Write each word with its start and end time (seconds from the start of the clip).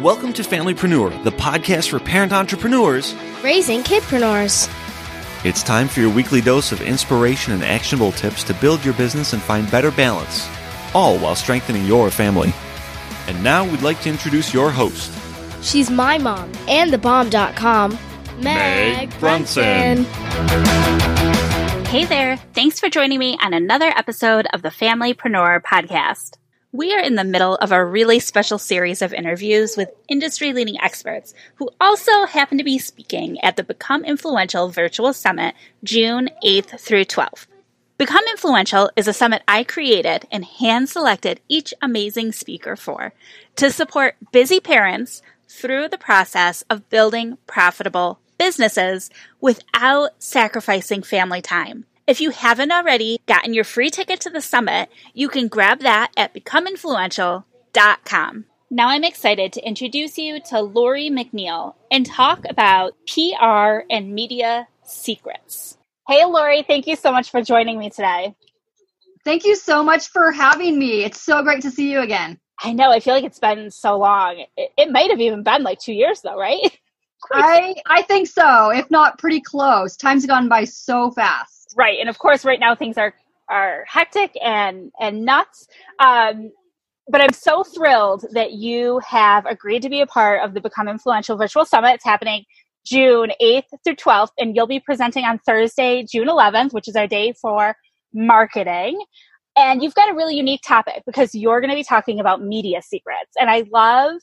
Welcome 0.00 0.32
to 0.32 0.42
Familypreneur, 0.42 1.22
the 1.22 1.30
podcast 1.30 1.90
for 1.90 2.00
parent 2.00 2.32
entrepreneurs 2.32 3.14
raising 3.44 3.80
kidpreneurs. 3.80 4.68
It's 5.44 5.62
time 5.62 5.86
for 5.86 6.00
your 6.00 6.12
weekly 6.12 6.40
dose 6.40 6.72
of 6.72 6.80
inspiration 6.80 7.52
and 7.52 7.62
actionable 7.62 8.10
tips 8.10 8.42
to 8.44 8.54
build 8.54 8.84
your 8.84 8.94
business 8.94 9.34
and 9.34 9.40
find 9.40 9.70
better 9.70 9.92
balance, 9.92 10.48
all 10.94 11.16
while 11.18 11.36
strengthening 11.36 11.86
your 11.86 12.10
family. 12.10 12.52
And 13.28 13.40
now 13.44 13.64
we'd 13.64 13.82
like 13.82 14.00
to 14.00 14.08
introduce 14.10 14.52
your 14.52 14.72
host. 14.72 15.12
She's 15.62 15.90
my 15.92 16.18
mom 16.18 16.50
and 16.66 16.92
thebomb.com, 16.92 17.92
Meg, 18.40 19.10
Meg 19.10 19.20
Brunson. 19.20 20.04
Hey 21.84 22.04
there. 22.04 22.36
Thanks 22.52 22.80
for 22.80 22.88
joining 22.88 23.20
me 23.20 23.38
on 23.40 23.54
another 23.54 23.92
episode 23.96 24.48
of 24.52 24.62
the 24.62 24.70
Familypreneur 24.70 25.62
podcast. 25.62 26.38
We 26.74 26.92
are 26.92 27.00
in 27.00 27.14
the 27.14 27.22
middle 27.22 27.54
of 27.54 27.70
a 27.70 27.84
really 27.84 28.18
special 28.18 28.58
series 28.58 29.00
of 29.00 29.14
interviews 29.14 29.76
with 29.76 29.94
industry 30.08 30.52
leading 30.52 30.80
experts 30.80 31.32
who 31.54 31.70
also 31.80 32.26
happen 32.26 32.58
to 32.58 32.64
be 32.64 32.80
speaking 32.80 33.38
at 33.44 33.54
the 33.54 33.62
Become 33.62 34.04
Influential 34.04 34.70
Virtual 34.70 35.12
Summit 35.12 35.54
June 35.84 36.30
8th 36.44 36.80
through 36.80 37.04
12th. 37.04 37.46
Become 37.96 38.24
Influential 38.28 38.90
is 38.96 39.06
a 39.06 39.12
summit 39.12 39.44
I 39.46 39.62
created 39.62 40.26
and 40.32 40.44
hand 40.44 40.88
selected 40.88 41.38
each 41.48 41.72
amazing 41.80 42.32
speaker 42.32 42.74
for 42.74 43.12
to 43.54 43.70
support 43.70 44.16
busy 44.32 44.58
parents 44.58 45.22
through 45.48 45.90
the 45.90 45.96
process 45.96 46.64
of 46.68 46.90
building 46.90 47.38
profitable 47.46 48.18
businesses 48.36 49.10
without 49.40 50.10
sacrificing 50.18 51.04
family 51.04 51.40
time. 51.40 51.84
If 52.06 52.20
you 52.20 52.30
haven't 52.30 52.70
already 52.70 53.22
gotten 53.24 53.54
your 53.54 53.64
free 53.64 53.88
ticket 53.88 54.20
to 54.20 54.30
the 54.30 54.42
summit, 54.42 54.90
you 55.14 55.28
can 55.28 55.48
grab 55.48 55.80
that 55.80 56.12
at 56.18 56.34
becomeinfluential.com. 56.34 58.44
Now 58.70 58.88
I'm 58.88 59.04
excited 59.04 59.54
to 59.54 59.66
introduce 59.66 60.18
you 60.18 60.38
to 60.50 60.60
Lori 60.60 61.08
McNeil 61.08 61.74
and 61.90 62.04
talk 62.04 62.44
about 62.48 62.92
PR 63.06 63.84
and 63.90 64.14
media 64.14 64.68
secrets. 64.82 65.78
Hey, 66.06 66.26
Lori, 66.26 66.62
thank 66.62 66.86
you 66.86 66.96
so 66.96 67.10
much 67.10 67.30
for 67.30 67.40
joining 67.40 67.78
me 67.78 67.88
today. 67.88 68.34
Thank 69.24 69.46
you 69.46 69.56
so 69.56 69.82
much 69.82 70.08
for 70.08 70.30
having 70.30 70.78
me. 70.78 71.04
It's 71.04 71.22
so 71.22 71.42
great 71.42 71.62
to 71.62 71.70
see 71.70 71.90
you 71.90 72.00
again. 72.00 72.38
I 72.62 72.74
know. 72.74 72.90
I 72.90 73.00
feel 73.00 73.14
like 73.14 73.24
it's 73.24 73.38
been 73.38 73.70
so 73.70 73.96
long. 73.96 74.44
It, 74.58 74.72
it 74.76 74.92
might 74.92 75.08
have 75.10 75.22
even 75.22 75.42
been 75.42 75.62
like 75.62 75.78
two 75.78 75.94
years, 75.94 76.20
though, 76.20 76.38
right? 76.38 76.60
I 77.32 77.74
I 77.86 78.02
think 78.02 78.28
so, 78.28 78.70
if 78.70 78.90
not 78.90 79.18
pretty 79.18 79.40
close. 79.40 79.96
Time's 79.96 80.26
gone 80.26 80.50
by 80.50 80.64
so 80.64 81.10
fast. 81.10 81.63
Right, 81.76 81.98
and 82.00 82.08
of 82.08 82.18
course, 82.18 82.44
right 82.44 82.60
now 82.60 82.74
things 82.74 82.98
are 82.98 83.14
are 83.50 83.84
hectic 83.88 84.32
and 84.42 84.92
and 85.00 85.24
nuts. 85.24 85.66
Um, 85.98 86.50
but 87.08 87.20
I'm 87.20 87.32
so 87.32 87.64
thrilled 87.64 88.24
that 88.32 88.52
you 88.52 89.00
have 89.06 89.44
agreed 89.46 89.82
to 89.82 89.90
be 89.90 90.00
a 90.00 90.06
part 90.06 90.42
of 90.42 90.54
the 90.54 90.60
Become 90.60 90.88
Influential 90.88 91.36
Virtual 91.36 91.64
Summit. 91.64 91.94
It's 91.94 92.04
happening 92.04 92.44
June 92.86 93.30
8th 93.42 93.64
through 93.84 93.96
12th, 93.96 94.30
and 94.38 94.56
you'll 94.56 94.66
be 94.66 94.80
presenting 94.80 95.24
on 95.24 95.38
Thursday, 95.40 96.04
June 96.10 96.28
11th, 96.28 96.72
which 96.72 96.88
is 96.88 96.96
our 96.96 97.06
day 97.06 97.34
for 97.40 97.76
marketing. 98.14 98.98
And 99.56 99.82
you've 99.82 99.94
got 99.94 100.10
a 100.10 100.14
really 100.14 100.34
unique 100.36 100.62
topic 100.66 101.02
because 101.06 101.34
you're 101.34 101.60
going 101.60 101.70
to 101.70 101.76
be 101.76 101.84
talking 101.84 102.20
about 102.20 102.42
media 102.42 102.80
secrets. 102.82 103.32
And 103.38 103.50
I 103.50 103.64
love 103.72 104.14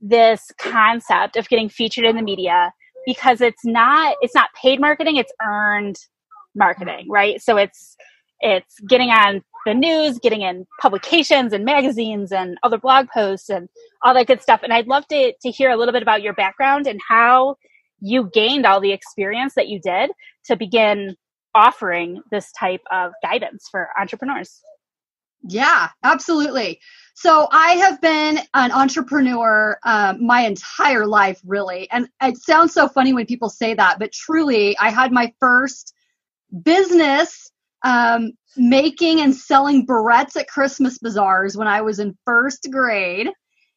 this 0.00 0.50
concept 0.58 1.36
of 1.36 1.48
getting 1.48 1.68
featured 1.68 2.04
in 2.04 2.16
the 2.16 2.22
media 2.22 2.72
because 3.06 3.40
it's 3.40 3.64
not 3.64 4.16
it's 4.20 4.34
not 4.34 4.50
paid 4.60 4.80
marketing, 4.80 5.16
it's 5.16 5.32
earned 5.42 5.96
marketing, 6.56 7.06
right? 7.08 7.40
So 7.40 7.56
it's 7.56 7.96
it's 8.40 8.78
getting 8.80 9.10
on 9.10 9.42
the 9.64 9.74
news, 9.74 10.18
getting 10.18 10.42
in 10.42 10.66
publications 10.80 11.52
and 11.52 11.64
magazines 11.64 12.32
and 12.32 12.58
other 12.62 12.78
blog 12.78 13.08
posts 13.08 13.48
and 13.48 13.68
all 14.02 14.14
that 14.14 14.26
good 14.26 14.42
stuff. 14.42 14.60
And 14.62 14.72
I'd 14.72 14.86
love 14.86 15.06
to 15.08 15.32
to 15.40 15.50
hear 15.50 15.70
a 15.70 15.76
little 15.76 15.92
bit 15.92 16.02
about 16.02 16.22
your 16.22 16.34
background 16.34 16.86
and 16.86 17.00
how 17.08 17.56
you 18.00 18.30
gained 18.32 18.66
all 18.66 18.80
the 18.80 18.92
experience 18.92 19.54
that 19.54 19.68
you 19.68 19.80
did 19.80 20.10
to 20.46 20.56
begin 20.56 21.16
offering 21.54 22.20
this 22.30 22.52
type 22.52 22.82
of 22.90 23.12
guidance 23.22 23.66
for 23.70 23.88
entrepreneurs. 23.98 24.60
Yeah, 25.48 25.88
absolutely. 26.02 26.80
So 27.14 27.48
I 27.50 27.72
have 27.72 28.00
been 28.00 28.40
an 28.54 28.72
entrepreneur 28.72 29.78
uh, 29.84 30.14
my 30.20 30.42
entire 30.42 31.06
life, 31.06 31.40
really. 31.46 31.88
And 31.90 32.08
it 32.22 32.36
sounds 32.36 32.74
so 32.74 32.88
funny 32.88 33.12
when 33.12 33.26
people 33.26 33.48
say 33.48 33.72
that, 33.74 33.98
but 33.98 34.12
truly, 34.12 34.76
I 34.78 34.90
had 34.90 35.12
my 35.12 35.32
first 35.40 35.94
business 36.62 37.50
um, 37.84 38.32
making 38.56 39.20
and 39.20 39.34
selling 39.34 39.86
barrettes 39.86 40.36
at 40.36 40.48
Christmas 40.48 40.98
bazaars 40.98 41.56
when 41.56 41.68
I 41.68 41.82
was 41.82 41.98
in 41.98 42.16
first 42.24 42.68
grade. 42.70 43.28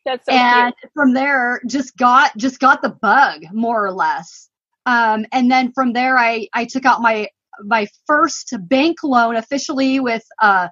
That's 0.05 0.25
so 0.25 0.31
and 0.31 0.73
cute. 0.79 0.91
from 0.93 1.13
there, 1.13 1.61
just 1.67 1.95
got 1.97 2.35
just 2.37 2.59
got 2.59 2.81
the 2.81 2.89
bug 2.89 3.41
more 3.51 3.85
or 3.85 3.91
less. 3.91 4.49
Um, 4.85 5.25
and 5.31 5.51
then 5.51 5.71
from 5.73 5.93
there, 5.93 6.17
I 6.17 6.47
I 6.53 6.65
took 6.65 6.85
out 6.85 7.01
my 7.01 7.27
my 7.63 7.87
first 8.07 8.55
bank 8.61 8.97
loan 9.03 9.35
officially 9.35 9.99
with 9.99 10.23
a 10.41 10.69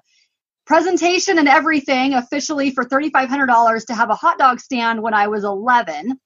presentation 0.66 1.38
and 1.38 1.48
everything 1.48 2.14
officially 2.14 2.70
for 2.70 2.84
thirty 2.84 3.10
five 3.10 3.28
hundred 3.28 3.46
dollars 3.46 3.84
to 3.86 3.94
have 3.94 4.10
a 4.10 4.14
hot 4.14 4.38
dog 4.38 4.60
stand 4.60 5.02
when 5.02 5.14
I 5.14 5.28
was 5.28 5.44
eleven. 5.44 6.18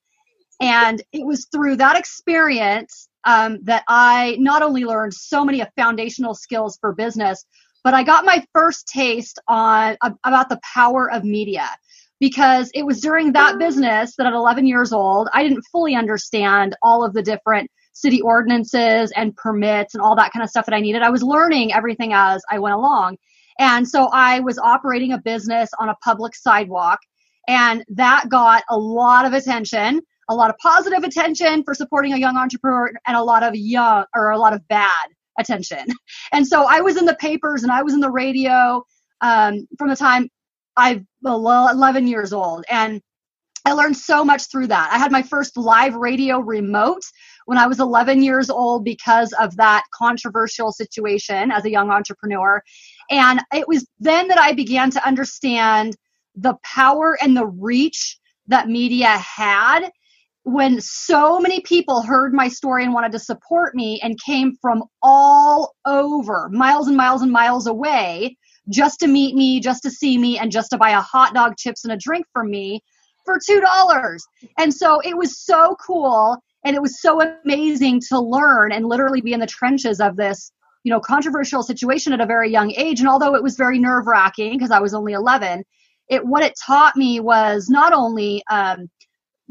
And 0.61 1.03
it 1.13 1.27
was 1.27 1.49
through 1.53 1.77
that 1.77 1.99
experience 1.99 3.09
um, 3.25 3.59
that 3.63 3.85
I 3.89 4.37
not 4.39 4.63
only 4.63 4.85
learned 4.85 5.15
so 5.15 5.45
many 5.45 5.63
foundational 5.77 6.35
skills 6.35 6.79
for 6.81 6.93
business, 6.93 7.45
but 7.85 7.95
I 7.95 8.03
got 8.03 8.25
my 8.25 8.45
first 8.53 8.87
taste 8.87 9.39
on 9.49 9.97
about 10.25 10.49
the 10.49 10.61
power 10.75 11.11
of 11.11 11.25
media 11.25 11.69
because 12.21 12.71
it 12.75 12.87
was 12.87 13.01
during 13.01 13.33
that 13.33 13.59
business 13.59 14.15
that 14.17 14.27
at 14.27 14.33
11 14.33 14.67
years 14.67 14.93
old, 14.93 15.29
I 15.35 15.43
didn't 15.43 15.65
fully 15.73 15.97
understand 15.97 16.77
all 16.83 17.05
of 17.05 17.15
the 17.15 17.23
different 17.23 17.69
city 17.93 18.21
ordinances 18.21 19.13
and 19.17 19.37
permits 19.37 19.95
and 19.95 20.03
all 20.03 20.15
that 20.17 20.33
kind 20.33 20.43
of 20.43 20.49
stuff 20.49 20.67
that 20.67 20.75
I 20.75 20.81
needed. 20.81 21.03
I 21.03 21.11
was 21.11 21.23
learning 21.23 21.73
everything 21.73 22.13
as 22.13 22.43
I 22.51 22.59
went 22.59 22.75
along. 22.75 23.17
And 23.59 23.89
so 23.89 24.09
I 24.13 24.41
was 24.41 24.59
operating 24.59 25.13
a 25.13 25.19
business 25.19 25.69
on 25.79 25.89
a 25.89 25.97
public 25.97 26.35
sidewalk 26.35 27.01
and 27.49 27.85
that 27.89 28.29
got 28.29 28.63
a 28.71 28.77
lot 28.79 29.27
of 29.27 29.33
attention 29.33 30.01
a 30.29 30.35
lot 30.35 30.51
of 30.51 30.57
positive 30.59 31.05
attention 31.05 31.63
for 31.65 31.75
supporting 31.75 32.13
a 32.13 32.17
young 32.17 32.37
entrepreneur 32.37 32.93
and 33.07 33.17
a 33.17 33.23
lot 33.23 33.43
of 33.43 33.55
young 33.55 34.05
or 34.15 34.31
a 34.31 34.39
lot 34.39 34.53
of 34.53 34.67
bad 34.69 35.09
attention. 35.39 35.87
And 36.33 36.47
so 36.47 36.65
I 36.67 36.81
was 36.81 36.97
in 36.97 37.05
the 37.05 37.17
papers 37.17 37.63
and 37.63 37.71
I 37.71 37.83
was 37.83 37.93
in 37.93 38.01
the 38.01 38.11
radio 38.11 38.83
um, 39.21 39.67
from 39.77 39.89
the 39.89 39.97
time 39.97 40.31
I 40.77 41.05
was 41.23 41.71
11 41.75 42.07
years 42.07 42.33
old. 42.33 42.65
And 42.71 43.03
I 43.65 43.73
learned 43.73 43.97
so 43.97 44.25
much 44.25 44.51
through 44.51 44.69
that. 44.69 44.91
I 44.93 44.99
had 44.99 45.13
my 45.13 45.23
first 45.23 45.57
live 45.57 45.95
radio 45.95 46.41
remote 46.41 47.03
when 47.47 47.59
I 47.59 47.67
was 47.67 47.81
11 47.81 48.23
years 48.23 48.51
old 48.51 48.85
because 48.85 49.33
of 49.35 49.57
that 49.57 49.85
controversial 49.93 50.73
situation 50.73 51.53
as 51.53 51.65
a 51.65 51.71
young 51.71 51.91
entrepreneur. 51.91 52.63
And 53.11 53.41
it 53.53 53.69
was 53.69 53.87
then 54.01 54.29
that 54.29 54.39
I 54.39 54.53
began 54.53 54.91
to 54.93 55.07
understand 55.07 55.97
the 56.35 56.55
power 56.65 57.19
and 57.23 57.37
the 57.37 57.47
reach 57.47 58.19
that 58.47 58.69
media 58.69 59.09
had 59.19 59.91
when 60.45 60.81
so 60.81 61.39
many 61.39 61.61
people 61.61 62.03
heard 62.03 62.35
my 62.35 62.49
story 62.49 62.85
and 62.85 62.93
wanted 62.93 63.13
to 63.13 63.19
support 63.19 63.75
me 63.75 64.01
and 64.03 64.21
came 64.21 64.57
from 64.61 64.85
all 65.03 65.75
over, 65.87 66.49
miles 66.51 66.89
and 66.89 66.97
miles 66.97 67.23
and 67.23 67.31
miles 67.31 67.67
away, 67.67 68.37
just 68.69 69.01
to 69.01 69.07
meet 69.07 69.35
me, 69.35 69.61
just 69.61 69.83
to 69.83 69.91
see 69.91 70.19
me, 70.19 70.39
and 70.39 70.51
just 70.51 70.71
to 70.71 70.79
buy 70.79 70.91
a 70.91 71.01
hot 71.01 71.35
dog, 71.35 71.57
chips, 71.57 71.85
and 71.85 71.93
a 71.93 71.97
drink 71.97 72.27
from 72.33 72.51
me 72.51 72.81
for 73.25 73.39
$2. 73.39 74.19
And 74.59 74.75
so 74.75 75.01
it 75.01 75.17
was 75.17 75.39
so 75.39 75.77
cool 75.85 76.43
and 76.65 76.77
it 76.77 76.83
was 76.83 77.01
so 77.01 77.21
amazing 77.45 78.01
to 78.09 78.21
learn 78.21 78.73
and 78.73 78.87
literally 78.87 79.21
be 79.21 79.33
in 79.33 79.41
the 79.41 79.47
trenches 79.47 80.01
of 80.01 80.17
this 80.17 80.51
you 80.85 80.91
know 80.91 81.01
controversial 81.01 81.63
situation 81.63 82.13
at 82.13 82.21
a 82.21 82.27
very 82.27 82.51
young 82.51 82.73
age 82.73 83.01
and 83.01 83.09
although 83.09 83.35
it 83.35 83.43
was 83.43 83.57
very 83.57 83.79
nerve 83.79 84.07
wracking 84.07 84.53
because 84.53 84.73
i 84.73 84.81
was 84.81 84.95
only 84.95 85.13
11 85.13 85.63
it 86.09 86.27
what 86.27 86.43
it 86.43 86.55
taught 86.67 86.97
me 86.97 87.21
was 87.21 87.69
not 87.69 87.93
only 87.93 88.43
um, 88.51 88.91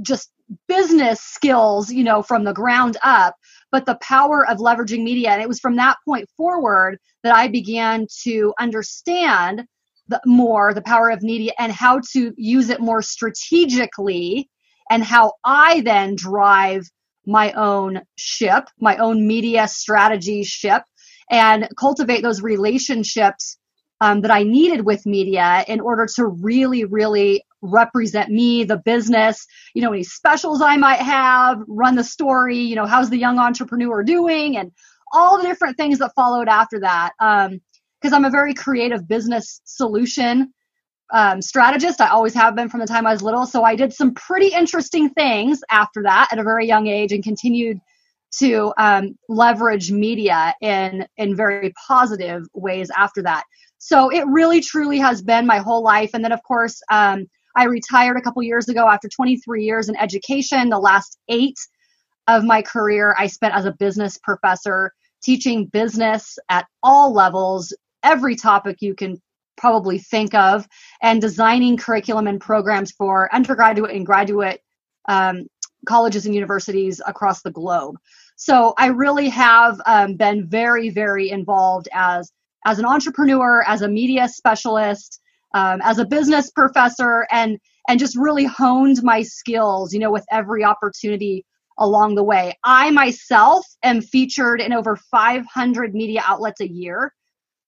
just 0.02 0.30
business 0.68 1.22
skills, 1.22 1.92
you 1.92 2.04
know, 2.04 2.22
from 2.22 2.44
the 2.44 2.54
ground 2.54 2.98
up, 3.04 3.36
but 3.72 3.86
the 3.86 3.98
power 4.02 4.48
of 4.48 4.58
leveraging 4.58 5.04
media. 5.04 5.30
And 5.30 5.42
it 5.42 5.48
was 5.48 5.60
from 5.60 5.76
that 5.78 5.98
point 6.06 6.30
forward 6.38 6.98
that 7.24 7.36
I 7.36 7.48
began 7.48 8.08
to 8.24 8.54
understand 8.60 9.66
the, 10.08 10.22
more 10.26 10.74
the 10.74 10.82
power 10.82 11.10
of 11.10 11.22
media 11.22 11.54
and 11.58 11.72
how 11.72 12.02
to 12.14 12.34
use 12.38 12.70
it 12.70 12.82
more 12.82 13.02
strategically 13.02 14.50
and 14.90 15.04
how 15.04 15.34
I 15.44 15.82
then 15.82 16.16
drive 16.16 16.84
my 17.26 17.52
own 17.54 18.02
ship, 18.18 18.66
my 18.80 18.98
own 18.98 19.28
media 19.28 19.68
strategy 19.68 20.44
ship, 20.44 20.84
and 21.30 21.70
cultivate 21.78 22.22
those 22.22 22.42
relationships 22.42 23.58
um, 24.02 24.22
that 24.22 24.32
I 24.32 24.44
needed 24.44 24.86
with 24.86 25.06
media 25.06 25.64
in 25.68 25.80
order 25.80 26.08
to 26.16 26.26
really, 26.26 26.84
really 26.84 27.44
represent 27.62 28.30
me, 28.30 28.64
the 28.64 28.78
business, 28.78 29.46
you 29.74 29.82
know, 29.82 29.94
any 29.94 30.04
specials 30.04 30.62
I 30.62 30.78
might 30.78 31.00
have, 31.00 31.60
run 31.68 31.96
the 31.96 32.04
story, 32.04 32.58
you 32.58 32.76
know, 32.76 32.86
how's 32.86 33.10
the 33.10 33.18
young 33.18 33.40
entrepreneur 33.40 34.04
doing, 34.04 34.58
and 34.58 34.72
all 35.14 35.38
the 35.38 35.48
different 35.48 35.78
things 35.78 36.00
that 36.00 36.14
followed 36.16 36.48
after 36.48 36.80
that. 36.80 37.12
Because 37.20 38.14
um, 38.14 38.14
I'm 38.14 38.26
a 38.26 38.30
very 38.30 38.54
creative 38.54 39.08
business 39.08 39.62
solution 39.66 40.54
um, 41.12 41.42
strategist. 41.42 42.02
I 42.02 42.08
always 42.08 42.34
have 42.34 42.56
been 42.56 42.70
from 42.70 42.80
the 42.80 42.88
time 42.88 43.06
I 43.06 43.12
was 43.12 43.22
little. 43.22 43.46
So 43.46 43.64
I 43.64 43.76
did 43.76 43.94
some 43.94 44.14
pretty 44.14 44.48
interesting 44.48 45.10
things 45.10 45.62
after 45.70 46.04
that 46.04 46.30
at 46.32 46.40
a 46.40 46.44
very 46.44 46.68
young 46.68 46.88
age 46.88 47.12
and 47.12 47.24
continued 47.24 47.80
to 48.40 48.74
um, 48.78 49.18
leverage 49.28 49.92
media 49.92 50.56
in 50.62 51.06
in 51.18 51.36
very 51.36 51.74
positive 51.88 52.44
ways 52.54 52.90
after 52.98 53.22
that. 53.24 53.44
So 53.78 54.10
it 54.10 54.26
really 54.28 54.62
truly 54.62 55.00
has 55.00 55.22
been 55.22 55.46
my 55.46 55.58
whole 55.58 55.84
life. 55.84 56.12
And 56.14 56.24
then 56.24 56.32
of 56.32 56.42
course 56.44 56.82
um, 56.90 57.28
I 57.56 57.66
retired 57.66 58.18
a 58.18 58.22
couple 58.22 58.44
years 58.44 58.70
ago 58.70 58.88
after 58.88 59.08
23 59.10 59.64
years 59.64 59.90
in 59.90 59.96
education. 59.98 60.70
The 60.70 60.80
last 60.80 61.18
eight 61.28 61.58
of 62.28 62.44
my 62.44 62.62
career 62.62 63.16
I 63.18 63.28
spent 63.28 63.56
as 63.56 63.66
a 63.66 63.74
business 63.74 64.18
professor 64.24 64.94
teaching 65.24 65.66
business 65.66 66.38
at 66.50 66.66
all 66.82 67.14
levels, 67.14 67.74
every 68.04 68.36
topic 68.36 68.78
you 68.82 68.96
can 68.96 69.22
probably 69.58 70.00
think 70.00 70.34
of, 70.34 70.68
and 71.02 71.22
designing 71.22 71.78
curriculum 71.78 72.28
and 72.28 72.42
programs 72.42 72.92
for 72.92 73.34
undergraduate 73.34 73.96
and 73.96 74.06
graduate 74.06 74.62
um, 75.08 75.46
colleges 75.86 76.26
and 76.26 76.34
universities 76.34 77.02
across 77.06 77.42
the 77.42 77.52
globe. 77.52 77.96
So 78.36 78.74
I 78.78 78.88
really 78.88 79.30
have 79.30 79.80
um, 79.86 80.16
been 80.16 80.48
very, 80.48 80.90
very 80.90 81.30
involved 81.30 81.88
as 81.94 82.32
as 82.66 82.78
an 82.78 82.86
entrepreneur, 82.86 83.64
as 83.68 83.82
a 83.82 83.88
media 83.88 84.28
specialist, 84.28 85.21
um, 85.54 85.82
as 85.84 86.00
a 86.00 86.06
business 86.06 86.52
professor, 86.52 87.28
and 87.32 87.60
and 87.88 88.00
just 88.00 88.16
really 88.16 88.46
honed 88.46 89.04
my 89.04 89.22
skills, 89.22 89.94
you 89.94 90.00
know, 90.00 90.12
with 90.12 90.26
every 90.32 90.64
opportunity 90.64 91.46
along 91.78 92.16
the 92.16 92.24
way. 92.24 92.58
I 92.64 92.92
myself 92.92 93.66
am 93.84 94.02
featured 94.02 94.62
in 94.62 94.72
over 94.72 94.96
500 94.96 95.94
media 95.96 96.22
outlets 96.26 96.62
a 96.62 96.70
year. 96.70 97.14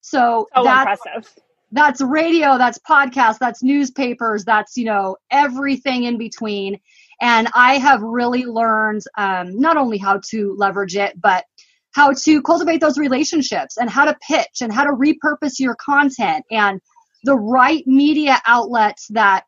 So 0.00 0.46
oh, 0.54 0.64
that's, 0.64 1.00
impressive. 1.04 1.32
That's 1.72 2.00
radio, 2.00 2.56
that's 2.56 2.78
podcast, 2.88 3.38
that's 3.38 3.62
newspapers, 3.62 4.44
that's, 4.44 4.76
you 4.76 4.84
know, 4.84 5.16
everything 5.30 6.04
in 6.04 6.18
between. 6.18 6.78
And 7.20 7.48
I 7.54 7.78
have 7.78 8.02
really 8.02 8.44
learned 8.44 9.02
um, 9.16 9.58
not 9.58 9.76
only 9.76 9.98
how 9.98 10.20
to 10.30 10.54
leverage 10.56 10.96
it, 10.96 11.20
but 11.20 11.44
how 11.92 12.12
to 12.12 12.42
cultivate 12.42 12.80
those 12.80 12.98
relationships 12.98 13.76
and 13.76 13.88
how 13.88 14.04
to 14.04 14.16
pitch 14.26 14.60
and 14.60 14.72
how 14.72 14.84
to 14.84 14.90
repurpose 14.90 15.58
your 15.58 15.76
content 15.76 16.44
and 16.50 16.80
the 17.24 17.36
right 17.36 17.86
media 17.86 18.40
outlets 18.46 19.08
that 19.10 19.44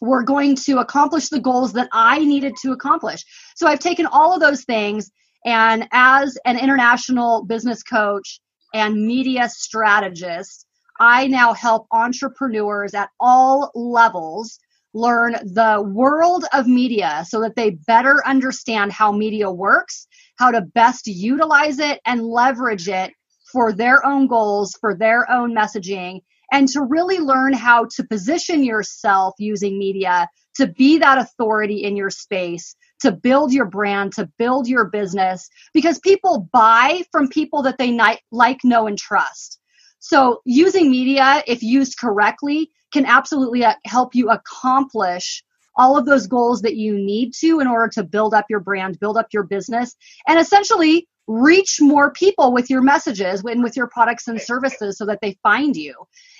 were 0.00 0.22
going 0.22 0.56
to 0.56 0.78
accomplish 0.78 1.28
the 1.28 1.40
goals 1.40 1.72
that 1.74 1.88
I 1.92 2.18
needed 2.18 2.54
to 2.62 2.72
accomplish. 2.72 3.24
So 3.54 3.66
I've 3.66 3.78
taken 3.78 4.06
all 4.06 4.34
of 4.34 4.40
those 4.40 4.64
things 4.64 5.10
and 5.44 5.86
as 5.92 6.38
an 6.46 6.58
international 6.58 7.44
business 7.44 7.82
coach 7.82 8.40
and 8.72 9.06
media 9.06 9.48
strategist, 9.48 10.66
I 10.98 11.26
now 11.26 11.52
help 11.52 11.86
entrepreneurs 11.92 12.94
at 12.94 13.10
all 13.20 13.70
levels 13.74 14.58
learn 14.94 15.32
the 15.32 15.82
world 15.92 16.44
of 16.52 16.66
media 16.66 17.24
so 17.28 17.40
that 17.40 17.56
they 17.56 17.70
better 17.86 18.22
understand 18.24 18.92
how 18.92 19.10
media 19.12 19.50
works, 19.50 20.06
how 20.38 20.50
to 20.50 20.62
best 20.74 21.06
utilize 21.06 21.78
it 21.78 22.00
and 22.06 22.22
leverage 22.22 22.88
it 22.88 23.12
for 23.52 23.72
their 23.72 24.04
own 24.06 24.28
goals, 24.28 24.76
for 24.80 24.94
their 24.94 25.30
own 25.30 25.54
messaging, 25.54 26.20
and 26.54 26.68
to 26.68 26.82
really 26.82 27.18
learn 27.18 27.52
how 27.52 27.84
to 27.96 28.04
position 28.04 28.62
yourself 28.62 29.34
using 29.40 29.76
media 29.76 30.28
to 30.54 30.68
be 30.68 30.98
that 30.98 31.18
authority 31.18 31.82
in 31.82 31.96
your 31.96 32.10
space, 32.10 32.76
to 33.00 33.10
build 33.10 33.52
your 33.52 33.64
brand, 33.64 34.12
to 34.12 34.30
build 34.38 34.68
your 34.68 34.84
business, 34.84 35.50
because 35.72 35.98
people 35.98 36.48
buy 36.52 37.02
from 37.10 37.26
people 37.26 37.62
that 37.62 37.76
they 37.76 37.90
like, 38.30 38.60
know, 38.62 38.86
and 38.86 38.96
trust. 38.96 39.58
So 39.98 40.42
using 40.44 40.92
media, 40.92 41.42
if 41.48 41.60
used 41.60 41.98
correctly, 41.98 42.70
can 42.92 43.04
absolutely 43.04 43.64
uh, 43.64 43.74
help 43.84 44.14
you 44.14 44.30
accomplish 44.30 45.42
all 45.76 45.98
of 45.98 46.06
those 46.06 46.28
goals 46.28 46.62
that 46.62 46.76
you 46.76 46.96
need 46.96 47.32
to 47.40 47.58
in 47.58 47.66
order 47.66 47.88
to 47.94 48.04
build 48.04 48.32
up 48.32 48.46
your 48.48 48.60
brand, 48.60 49.00
build 49.00 49.16
up 49.16 49.26
your 49.32 49.42
business, 49.42 49.96
and 50.28 50.38
essentially 50.38 51.08
reach 51.26 51.78
more 51.80 52.12
people 52.12 52.52
with 52.52 52.68
your 52.68 52.82
messages 52.82 53.42
and 53.44 53.62
with 53.62 53.76
your 53.76 53.88
products 53.88 54.28
and 54.28 54.40
services 54.40 54.98
so 54.98 55.06
that 55.06 55.20
they 55.22 55.36
find 55.42 55.76
you. 55.76 55.94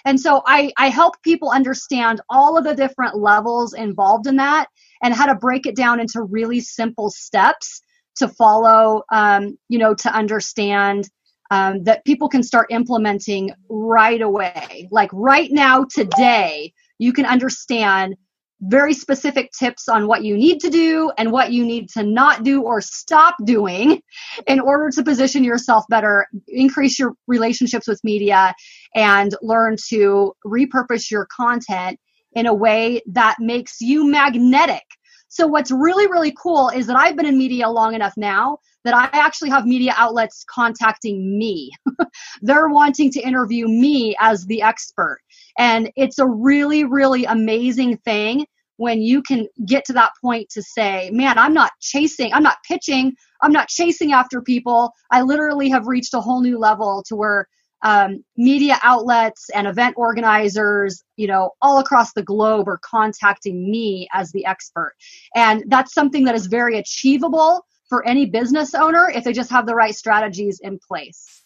And 0.04 0.20
so 0.20 0.42
I, 0.46 0.72
I 0.76 0.88
help 0.88 1.20
people 1.22 1.50
understand 1.50 2.20
all 2.28 2.58
of 2.58 2.64
the 2.64 2.74
different 2.74 3.16
levels 3.16 3.72
involved 3.72 4.26
in 4.26 4.36
that 4.36 4.66
and 5.02 5.14
how 5.14 5.26
to 5.26 5.34
break 5.34 5.66
it 5.66 5.76
down 5.76 6.00
into 6.00 6.22
really 6.22 6.60
simple 6.60 7.10
steps 7.10 7.80
to 8.16 8.28
follow, 8.28 9.02
um, 9.10 9.58
you 9.68 9.78
know, 9.78 9.94
to 9.94 10.14
understand 10.14 11.08
um, 11.50 11.84
that 11.84 12.04
people 12.04 12.28
can 12.28 12.42
start 12.42 12.66
implementing 12.70 13.52
right 13.68 14.20
away. 14.20 14.88
Like 14.90 15.10
right 15.12 15.50
now, 15.50 15.84
today, 15.84 16.72
you 16.98 17.12
can 17.12 17.26
understand 17.26 18.16
very 18.60 18.94
specific 18.94 19.50
tips 19.58 19.88
on 19.88 20.06
what 20.06 20.24
you 20.24 20.36
need 20.36 20.60
to 20.60 20.70
do 20.70 21.10
and 21.18 21.32
what 21.32 21.52
you 21.52 21.64
need 21.64 21.88
to 21.90 22.02
not 22.02 22.44
do 22.44 22.62
or 22.62 22.80
stop 22.80 23.34
doing 23.44 24.00
in 24.46 24.60
order 24.60 24.90
to 24.90 25.02
position 25.02 25.44
yourself 25.44 25.84
better, 25.90 26.26
increase 26.48 26.98
your 26.98 27.14
relationships 27.26 27.86
with 27.86 28.00
media, 28.04 28.54
and 28.94 29.34
learn 29.42 29.76
to 29.88 30.32
repurpose 30.46 31.10
your 31.10 31.26
content 31.26 31.98
in 32.32 32.46
a 32.46 32.54
way 32.54 33.02
that 33.06 33.36
makes 33.38 33.80
you 33.80 34.08
magnetic. 34.08 34.82
So, 35.28 35.46
what's 35.46 35.70
really, 35.70 36.06
really 36.06 36.32
cool 36.40 36.68
is 36.68 36.86
that 36.86 36.96
I've 36.96 37.16
been 37.16 37.26
in 37.26 37.36
media 37.36 37.68
long 37.68 37.94
enough 37.94 38.14
now 38.16 38.58
that 38.84 38.94
I 38.94 39.08
actually 39.18 39.50
have 39.50 39.66
media 39.66 39.94
outlets 39.96 40.44
contacting 40.48 41.38
me. 41.38 41.72
They're 42.42 42.68
wanting 42.68 43.10
to 43.12 43.20
interview 43.20 43.66
me 43.66 44.14
as 44.20 44.44
the 44.46 44.62
expert. 44.62 45.18
And 45.58 45.90
it's 45.96 46.18
a 46.18 46.26
really, 46.26 46.84
really 46.84 47.24
amazing 47.24 47.98
thing 47.98 48.46
when 48.76 49.00
you 49.00 49.22
can 49.22 49.46
get 49.64 49.84
to 49.84 49.92
that 49.92 50.10
point 50.20 50.48
to 50.50 50.62
say, 50.62 51.10
man, 51.12 51.38
I'm 51.38 51.54
not 51.54 51.72
chasing, 51.80 52.32
I'm 52.32 52.42
not 52.42 52.56
pitching, 52.66 53.14
I'm 53.40 53.52
not 53.52 53.68
chasing 53.68 54.12
after 54.12 54.42
people. 54.42 54.92
I 55.10 55.22
literally 55.22 55.68
have 55.70 55.86
reached 55.86 56.14
a 56.14 56.20
whole 56.20 56.40
new 56.40 56.58
level 56.58 57.04
to 57.06 57.14
where 57.14 57.46
um, 57.82 58.24
media 58.36 58.78
outlets 58.82 59.50
and 59.54 59.66
event 59.66 59.94
organizers, 59.96 61.04
you 61.16 61.26
know, 61.26 61.50
all 61.60 61.78
across 61.78 62.14
the 62.14 62.22
globe 62.22 62.66
are 62.66 62.80
contacting 62.82 63.70
me 63.70 64.08
as 64.12 64.32
the 64.32 64.46
expert. 64.46 64.94
And 65.36 65.64
that's 65.68 65.92
something 65.92 66.24
that 66.24 66.34
is 66.34 66.46
very 66.46 66.78
achievable 66.78 67.64
for 67.88 68.06
any 68.08 68.26
business 68.26 68.74
owner 68.74 69.10
if 69.14 69.24
they 69.24 69.34
just 69.34 69.50
have 69.50 69.66
the 69.66 69.74
right 69.74 69.94
strategies 69.94 70.60
in 70.62 70.78
place. 70.88 71.43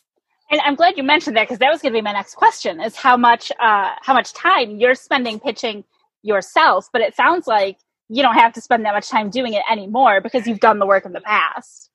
And 0.51 0.61
I'm 0.65 0.75
glad 0.75 0.97
you 0.97 1.03
mentioned 1.03 1.37
that 1.37 1.45
because 1.45 1.59
that 1.59 1.71
was 1.71 1.83
going 1.83 1.93
to 1.93 1.99
be 1.99 2.03
my 2.03 2.13
next 2.13 2.35
question: 2.35 2.81
is 2.81 2.97
how 2.97 3.17
much 3.17 3.53
uh, 3.61 3.93
how 4.01 4.15
much 4.15 4.33
time 4.33 4.79
you're 4.79 4.95
spending 4.95 5.39
pitching 5.39 5.85
yourself. 6.23 6.89
But 6.93 7.03
it 7.03 7.15
sounds 7.15 7.47
like 7.47 7.79
you 8.09 8.23
don't 8.23 8.35
have 8.35 8.53
to 8.55 8.61
spend 8.61 8.85
that 8.85 8.95
much 8.95 9.09
time 9.09 9.31
doing 9.31 9.53
it 9.53 9.63
anymore 9.71 10.21
because 10.21 10.47
you've 10.47 10.61
done 10.61 10.79
the 10.79 10.87
work 10.87 11.05
in 11.05 11.13
the 11.13 11.21
past. 11.21 11.91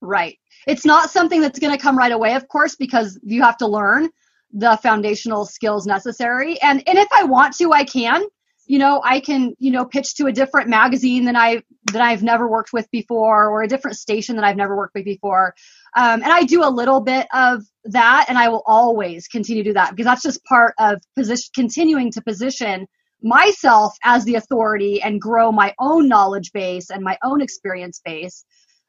Right. 0.00 0.38
It's 0.66 0.84
not 0.84 1.10
something 1.10 1.40
that's 1.40 1.58
going 1.58 1.74
to 1.74 1.80
come 1.80 1.96
right 1.96 2.12
away, 2.12 2.34
of 2.34 2.48
course, 2.48 2.74
because 2.74 3.18
you 3.22 3.42
have 3.42 3.56
to 3.58 3.66
learn 3.66 4.08
the 4.52 4.78
foundational 4.82 5.44
skills 5.44 5.86
necessary. 5.86 6.60
And 6.62 6.82
and 6.88 6.98
if 6.98 7.08
I 7.12 7.24
want 7.24 7.56
to, 7.58 7.72
I 7.72 7.84
can. 7.84 8.24
You 8.66 8.78
know, 8.78 9.02
I 9.04 9.20
can, 9.20 9.54
you 9.58 9.70
know, 9.70 9.84
pitch 9.84 10.14
to 10.16 10.26
a 10.26 10.32
different 10.32 10.68
magazine 10.68 11.24
than 11.24 11.36
I 11.36 11.62
that 11.92 12.02
I've 12.02 12.22
never 12.22 12.48
worked 12.48 12.72
with 12.72 12.90
before, 12.90 13.48
or 13.48 13.62
a 13.62 13.68
different 13.68 13.98
station 13.98 14.36
that 14.36 14.44
I've 14.44 14.56
never 14.56 14.76
worked 14.76 14.94
with 14.94 15.04
before. 15.04 15.54
Um, 15.96 16.22
and 16.22 16.32
I 16.32 16.44
do 16.44 16.64
a 16.64 16.70
little 16.70 17.00
bit 17.00 17.26
of 17.32 17.62
that, 17.84 18.26
and 18.28 18.38
I 18.38 18.48
will 18.48 18.62
always 18.66 19.28
continue 19.28 19.62
to 19.62 19.70
do 19.70 19.74
that 19.74 19.90
because 19.90 20.06
that's 20.06 20.22
just 20.22 20.44
part 20.44 20.74
of 20.78 21.02
position, 21.14 21.50
continuing 21.54 22.10
to 22.12 22.22
position 22.22 22.86
myself 23.24 23.96
as 24.04 24.24
the 24.24 24.34
authority 24.34 25.00
and 25.02 25.20
grow 25.20 25.50
my 25.50 25.74
own 25.78 26.06
knowledge 26.08 26.52
base 26.52 26.90
and 26.90 27.02
my 27.02 27.18
own 27.24 27.40
experience 27.40 28.00
base 28.04 28.44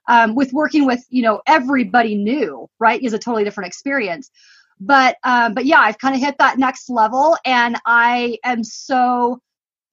um, 0.08 0.36
with 0.36 0.52
working 0.54 0.86
with 0.86 1.04
you 1.10 1.24
know 1.24 1.42
everybody 1.48 2.16
new 2.16 2.68
right 2.80 3.02
is 3.02 3.14
a 3.14 3.20
totally 3.20 3.46
different 3.46 3.68
experience 3.68 4.30
but 4.80 5.16
um, 5.24 5.54
but 5.54 5.66
yeah 5.66 5.80
i've 5.80 5.98
kind 5.98 6.14
of 6.14 6.22
hit 6.22 6.36
that 6.38 6.58
next 6.60 6.90
level 6.90 7.38
and 7.46 7.78
i 7.86 8.38
am 8.44 8.64
so 8.64 9.40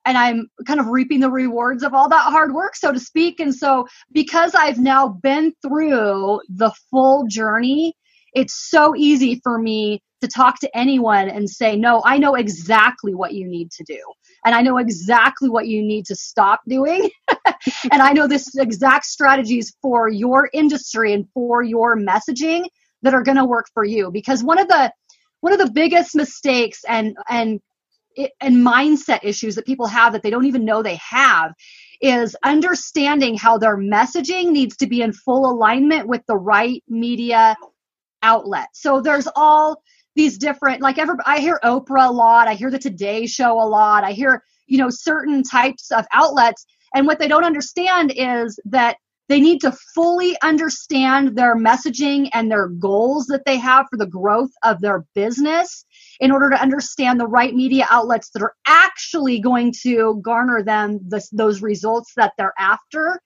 and 0.04 0.18
i'm 0.18 0.48
kind 0.66 0.80
of 0.80 0.86
reaping 0.86 1.20
the 1.20 1.30
rewards 1.30 1.82
of 1.82 1.94
all 1.94 2.08
that 2.08 2.30
hard 2.30 2.52
work 2.52 2.74
so 2.76 2.92
to 2.92 3.00
speak. 3.00 3.40
And 3.40 3.54
so 3.54 3.86
because 4.12 4.54
i've 4.54 4.78
now 4.78 5.08
been 5.08 5.52
through 5.62 6.40
the 6.48 6.72
full 6.90 7.26
journey 7.28 7.94
it's 8.34 8.68
so 8.70 8.94
easy 8.96 9.40
for 9.42 9.58
me 9.58 10.00
to 10.20 10.28
talk 10.28 10.60
to 10.60 10.76
anyone 10.76 11.28
and 11.28 11.48
say 11.48 11.76
no 11.76 12.02
i 12.04 12.18
know 12.18 12.34
exactly 12.34 13.14
what 13.14 13.34
you 13.34 13.46
need 13.46 13.70
to 13.72 13.84
do 13.84 13.98
and 14.44 14.54
I 14.54 14.62
know 14.62 14.78
exactly 14.78 15.48
what 15.48 15.68
you 15.68 15.82
need 15.82 16.06
to 16.06 16.16
stop 16.16 16.60
doing 16.66 17.10
and 17.92 18.02
I 18.02 18.12
know 18.12 18.26
this 18.26 18.54
exact 18.56 19.04
strategies 19.04 19.74
for 19.80 20.08
your 20.08 20.50
industry 20.52 21.12
and 21.12 21.28
for 21.32 21.62
your 21.62 21.96
messaging 21.96 22.66
that 23.02 23.14
are 23.14 23.22
going 23.22 23.36
to 23.36 23.44
work 23.44 23.66
for 23.74 23.84
you. 23.84 24.10
Because 24.10 24.42
one 24.42 24.58
of 24.58 24.68
the 24.68 24.92
one 25.40 25.52
of 25.52 25.58
the 25.58 25.70
biggest 25.70 26.14
mistakes 26.14 26.80
and 26.88 27.16
and 27.28 27.60
and 28.40 28.56
mindset 28.56 29.20
issues 29.22 29.54
that 29.54 29.66
people 29.66 29.86
have 29.86 30.12
that 30.12 30.22
they 30.22 30.30
don't 30.30 30.44
even 30.44 30.64
know 30.64 30.82
they 30.82 30.96
have 30.96 31.52
is 32.00 32.36
understanding 32.42 33.36
how 33.36 33.58
their 33.58 33.76
messaging 33.76 34.50
needs 34.50 34.76
to 34.76 34.86
be 34.86 35.02
in 35.02 35.12
full 35.12 35.48
alignment 35.50 36.08
with 36.08 36.22
the 36.26 36.36
right 36.36 36.82
media 36.88 37.56
outlet. 38.22 38.68
So 38.74 39.00
there's 39.00 39.28
all 39.36 39.82
these 40.14 40.36
different 40.36 40.82
like 40.82 40.98
every 40.98 41.16
I 41.24 41.40
hear 41.40 41.58
Oprah 41.64 42.08
a 42.08 42.12
lot, 42.12 42.48
I 42.48 42.54
hear 42.54 42.70
the 42.70 42.78
Today 42.78 43.26
show 43.26 43.52
a 43.60 43.64
lot, 43.66 44.04
I 44.04 44.12
hear, 44.12 44.42
you 44.66 44.78
know, 44.78 44.90
certain 44.90 45.42
types 45.42 45.90
of 45.90 46.04
outlets 46.12 46.66
and 46.94 47.06
what 47.06 47.18
they 47.18 47.28
don't 47.28 47.44
understand 47.44 48.12
is 48.14 48.58
that 48.66 48.96
they 49.28 49.40
need 49.40 49.60
to 49.60 49.72
fully 49.94 50.36
understand 50.42 51.36
their 51.36 51.56
messaging 51.56 52.28
and 52.32 52.50
their 52.50 52.68
goals 52.68 53.26
that 53.26 53.44
they 53.46 53.56
have 53.56 53.86
for 53.88 53.96
the 53.96 54.06
growth 54.06 54.50
of 54.62 54.80
their 54.80 55.04
business 55.14 55.84
in 56.20 56.30
order 56.30 56.50
to 56.50 56.60
understand 56.60 57.18
the 57.18 57.26
right 57.26 57.54
media 57.54 57.86
outlets 57.90 58.30
that 58.30 58.42
are 58.42 58.54
actually 58.66 59.40
going 59.40 59.72
to 59.82 60.20
garner 60.22 60.62
them 60.62 61.00
the, 61.08 61.22
those 61.32 61.62
results 61.62 62.12
that 62.16 62.32
they're 62.36 62.54
after. 62.58 63.20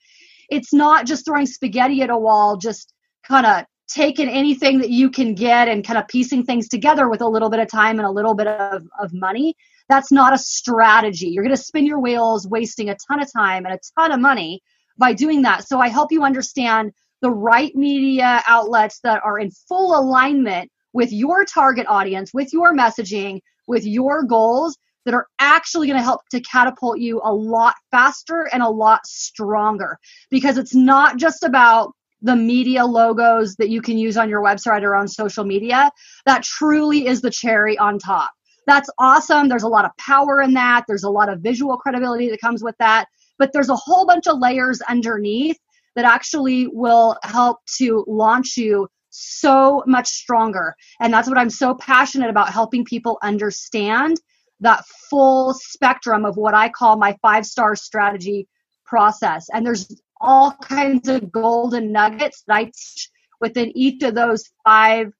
It's 0.49 0.73
not 0.73 1.07
just 1.07 1.25
throwing 1.25 1.47
spaghetti 1.47 2.03
at 2.03 2.11
a 2.11 2.19
wall, 2.19 2.57
just 2.57 2.93
kind 3.27 3.47
of 3.47 3.65
taking 3.89 4.29
anything 4.29 4.79
that 4.81 4.91
you 4.91 5.11
can 5.11 5.35
get 5.35 5.69
and 5.69 5.85
kind 5.85 5.99
of 5.99 6.09
piecing 6.09 6.45
things 6.45 6.69
together 6.69 7.09
with 7.09 7.21
a 7.21 7.29
little 7.29 7.51
bit 7.51 7.61
of 7.61 7.69
time 7.69 7.99
and 7.99 8.07
a 8.07 8.11
little 8.11 8.35
bit 8.35 8.47
of, 8.47 8.83
of 9.01 9.13
money. 9.13 9.55
That's 9.89 10.11
not 10.11 10.35
a 10.35 10.39
strategy. 10.39 11.29
You're 11.29 11.45
going 11.45 11.55
to 11.55 11.63
spin 11.63 11.87
your 11.87 12.01
wheels, 12.01 12.47
wasting 12.49 12.91
a 12.91 12.97
ton 13.09 13.23
of 13.23 13.33
time 13.33 13.65
and 13.65 13.75
a 13.75 13.81
ton 13.97 14.13
of 14.13 14.21
money 14.21 14.61
by 14.99 15.13
doing 15.13 15.43
that. 15.43 15.67
So 15.67 15.81
I 15.81 15.89
help 15.89 16.13
you 16.13 16.25
understand 16.25 16.93
the 17.23 17.31
right 17.31 17.75
media 17.75 18.43
outlets 18.47 19.01
that 19.03 19.23
are 19.25 19.39
in 19.39 19.51
full 19.51 19.99
alignment 19.99 20.71
with 20.93 21.13
your 21.13 21.45
target 21.45 21.87
audience, 21.89 22.33
with 22.33 22.53
your 22.53 22.75
messaging, 22.75 23.41
with 23.67 23.85
your 23.85 24.23
goals 24.23 24.77
that 25.05 25.15
are 25.15 25.27
actually 25.39 25.87
going 25.87 25.99
to 25.99 26.03
help 26.03 26.21
to 26.31 26.41
catapult 26.41 26.99
you 26.99 27.21
a 27.25 27.33
lot 27.33 27.75
faster 27.91 28.49
and 28.53 28.63
a 28.63 28.69
lot 28.69 29.07
stronger 29.07 29.99
because 30.31 30.59
it's 30.59 30.75
not 30.75 31.17
just 31.17 31.45
about 31.45 31.93
the 32.23 32.35
media 32.35 32.85
logos 32.85 33.55
that 33.57 33.69
you 33.69 33.81
can 33.81 33.97
use 33.99 34.17
on 34.17 34.29
your 34.29 34.43
website 34.43 34.83
or 34.83 34.97
on 34.97 35.07
social 35.07 35.45
media. 35.45 35.91
That 36.25 36.43
truly 36.43 37.07
is 37.07 37.21
the 37.21 37.31
cherry 37.31 37.79
on 37.79 37.99
top. 37.99 38.33
That's 38.67 38.91
awesome. 38.99 39.49
There's 39.49 39.63
a 39.63 39.69
lot 39.69 39.85
of 39.85 39.93
power 39.97 40.43
in 40.43 40.55
that. 40.55 40.85
There's 40.89 41.05
a 41.05 41.11
lot 41.11 41.29
of 41.29 41.41
visual 41.41 41.77
credibility 41.77 42.29
that 42.31 42.41
comes 42.41 42.65
with 42.65 42.75
that. 42.79 43.07
But 43.39 43.53
there's 43.53 43.69
a 43.69 43.77
whole 43.77 44.07
bunch 44.07 44.27
of 44.27 44.39
layers 44.39 44.81
underneath 44.83 45.59
that 45.95 46.05
actually 46.05 46.67
will 46.69 47.17
help 47.23 47.59
to 47.79 48.05
launch 48.07 48.57
you 48.57 48.89
so 49.11 49.83
much 49.87 50.09
stronger. 50.09 50.75
And 51.01 51.13
that's 51.13 51.29
what 51.29 51.39
I'm 51.39 51.51
so 51.51 51.75
passionate 51.75 52.29
about 52.29 52.53
helping 52.53 52.85
people 52.85 53.19
understand 53.23 54.21
that 54.61 54.85
full 55.11 55.55
spectrum 55.55 56.25
of 56.25 56.37
what 56.37 56.55
I 56.55 56.69
call 56.69 56.97
my 56.97 57.17
five 57.23 57.47
star 57.47 57.77
strategy 57.77 58.47
process. 58.85 59.47
And 59.53 59.65
there's 59.65 60.01
all 60.21 60.53
kinds 60.53 61.09
of 61.09 61.31
golden 61.33 61.93
nuggets 61.93 62.43
that 62.47 62.55
I 62.55 62.65
teach 62.65 63.11
within 63.41 63.77
each 63.77 64.03
of 64.03 64.15
those 64.15 64.51
five 64.65 65.13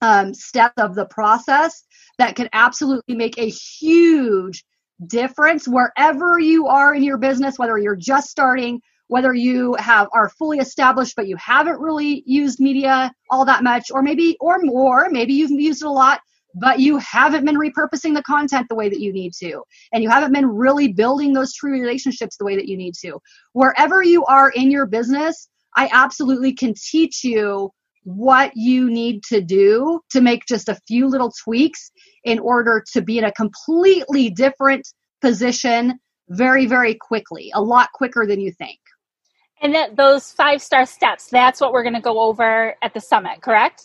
um, 0.00 0.34
steps 0.34 0.74
of 0.78 0.94
the 0.94 1.06
process 1.06 1.84
that 2.18 2.36
can 2.36 2.48
absolutely 2.52 3.16
make 3.16 3.38
a 3.38 3.48
huge 3.48 4.64
difference 5.06 5.66
wherever 5.66 6.38
you 6.38 6.66
are 6.66 6.94
in 6.94 7.02
your 7.02 7.18
business, 7.18 7.58
whether 7.58 7.78
you're 7.78 7.96
just 7.96 8.28
starting, 8.28 8.80
whether 9.08 9.34
you 9.34 9.74
have 9.78 10.08
are 10.12 10.30
fully 10.30 10.58
established 10.58 11.14
but 11.16 11.28
you 11.28 11.36
haven't 11.36 11.78
really 11.78 12.22
used 12.26 12.60
media 12.60 13.12
all 13.30 13.44
that 13.44 13.62
much, 13.62 13.90
or 13.90 14.02
maybe 14.02 14.36
or 14.40 14.58
more, 14.60 15.08
maybe 15.10 15.34
you've 15.34 15.50
used 15.50 15.82
it 15.82 15.86
a 15.86 15.90
lot, 15.90 16.20
but 16.54 16.78
you 16.78 16.98
haven't 16.98 17.44
been 17.44 17.56
repurposing 17.56 18.14
the 18.14 18.22
content 18.22 18.66
the 18.68 18.74
way 18.74 18.88
that 18.88 19.00
you 19.00 19.12
need 19.12 19.32
to, 19.32 19.62
and 19.92 20.02
you 20.02 20.08
haven't 20.08 20.32
been 20.32 20.46
really 20.46 20.92
building 20.92 21.32
those 21.32 21.52
true 21.52 21.72
relationships 21.72 22.36
the 22.36 22.44
way 22.44 22.56
that 22.56 22.68
you 22.68 22.76
need 22.76 22.94
to. 23.02 23.18
Wherever 23.52 24.02
you 24.02 24.24
are 24.26 24.50
in 24.50 24.70
your 24.70 24.86
business, 24.86 25.48
I 25.76 25.88
absolutely 25.92 26.52
can 26.54 26.74
teach 26.74 27.24
you 27.24 27.70
what 28.04 28.52
you 28.54 28.88
need 28.90 29.22
to 29.24 29.40
do 29.40 30.00
to 30.10 30.20
make 30.20 30.46
just 30.46 30.68
a 30.68 30.78
few 30.86 31.08
little 31.08 31.32
tweaks 31.42 31.90
in 32.22 32.38
order 32.38 32.84
to 32.92 33.02
be 33.02 33.18
in 33.18 33.24
a 33.24 33.32
completely 33.32 34.30
different 34.30 34.86
position 35.20 35.98
very, 36.28 36.66
very 36.66 36.94
quickly, 36.94 37.50
a 37.54 37.62
lot 37.62 37.90
quicker 37.92 38.26
than 38.26 38.40
you 38.40 38.52
think. 38.52 38.78
And 39.60 39.74
that 39.74 39.96
those 39.96 40.30
five 40.32 40.60
star 40.60 40.84
steps, 40.84 41.28
that's 41.28 41.60
what 41.60 41.72
we're 41.72 41.82
going 41.82 41.94
to 41.94 42.00
go 42.00 42.20
over 42.20 42.74
at 42.82 42.92
the 42.92 43.00
summit, 43.00 43.40
correct? 43.40 43.84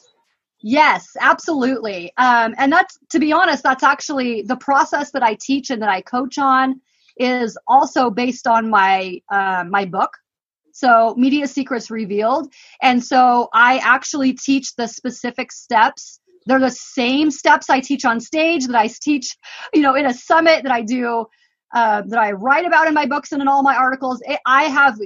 Yes, 0.61 1.07
absolutely. 1.21 2.11
Um, 2.17 2.53
and 2.57 2.71
that's, 2.71 2.97
to 3.11 3.19
be 3.19 3.31
honest, 3.31 3.63
that's 3.63 3.83
actually 3.83 4.41
the 4.41 4.57
process 4.57 5.11
that 5.11 5.23
I 5.23 5.37
teach 5.39 5.69
and 5.69 5.81
that 5.81 5.89
I 5.89 6.01
coach 6.01 6.37
on 6.37 6.81
is 7.17 7.57
also 7.67 8.09
based 8.09 8.47
on 8.47 8.69
my 8.69 9.21
uh, 9.29 9.63
my 9.69 9.85
book 9.85 10.11
so, 10.79 11.13
Media 11.17 11.47
Secrets 11.47 11.91
Revealed. 11.91 12.53
And 12.81 13.03
so 13.03 13.49
I 13.53 13.79
actually 13.79 14.33
teach 14.33 14.75
the 14.75 14.87
specific 14.87 15.51
steps. 15.51 16.19
They're 16.45 16.59
the 16.59 16.71
same 16.71 17.31
steps 17.31 17.69
I 17.69 17.81
teach 17.81 18.05
on 18.05 18.19
stage 18.21 18.65
that 18.67 18.75
I 18.75 18.87
teach, 18.87 19.35
you 19.73 19.81
know, 19.81 19.95
in 19.95 20.05
a 20.05 20.13
summit 20.13 20.63
that 20.63 20.71
I 20.71 20.81
do, 20.81 21.25
uh, 21.75 22.03
that 22.07 22.19
I 22.19 22.31
write 22.31 22.65
about 22.65 22.87
in 22.87 22.93
my 22.93 23.05
books 23.05 23.33
and 23.33 23.41
in 23.41 23.47
all 23.47 23.61
my 23.61 23.75
articles. 23.75 24.23
I 24.45 24.63
have 24.63 24.97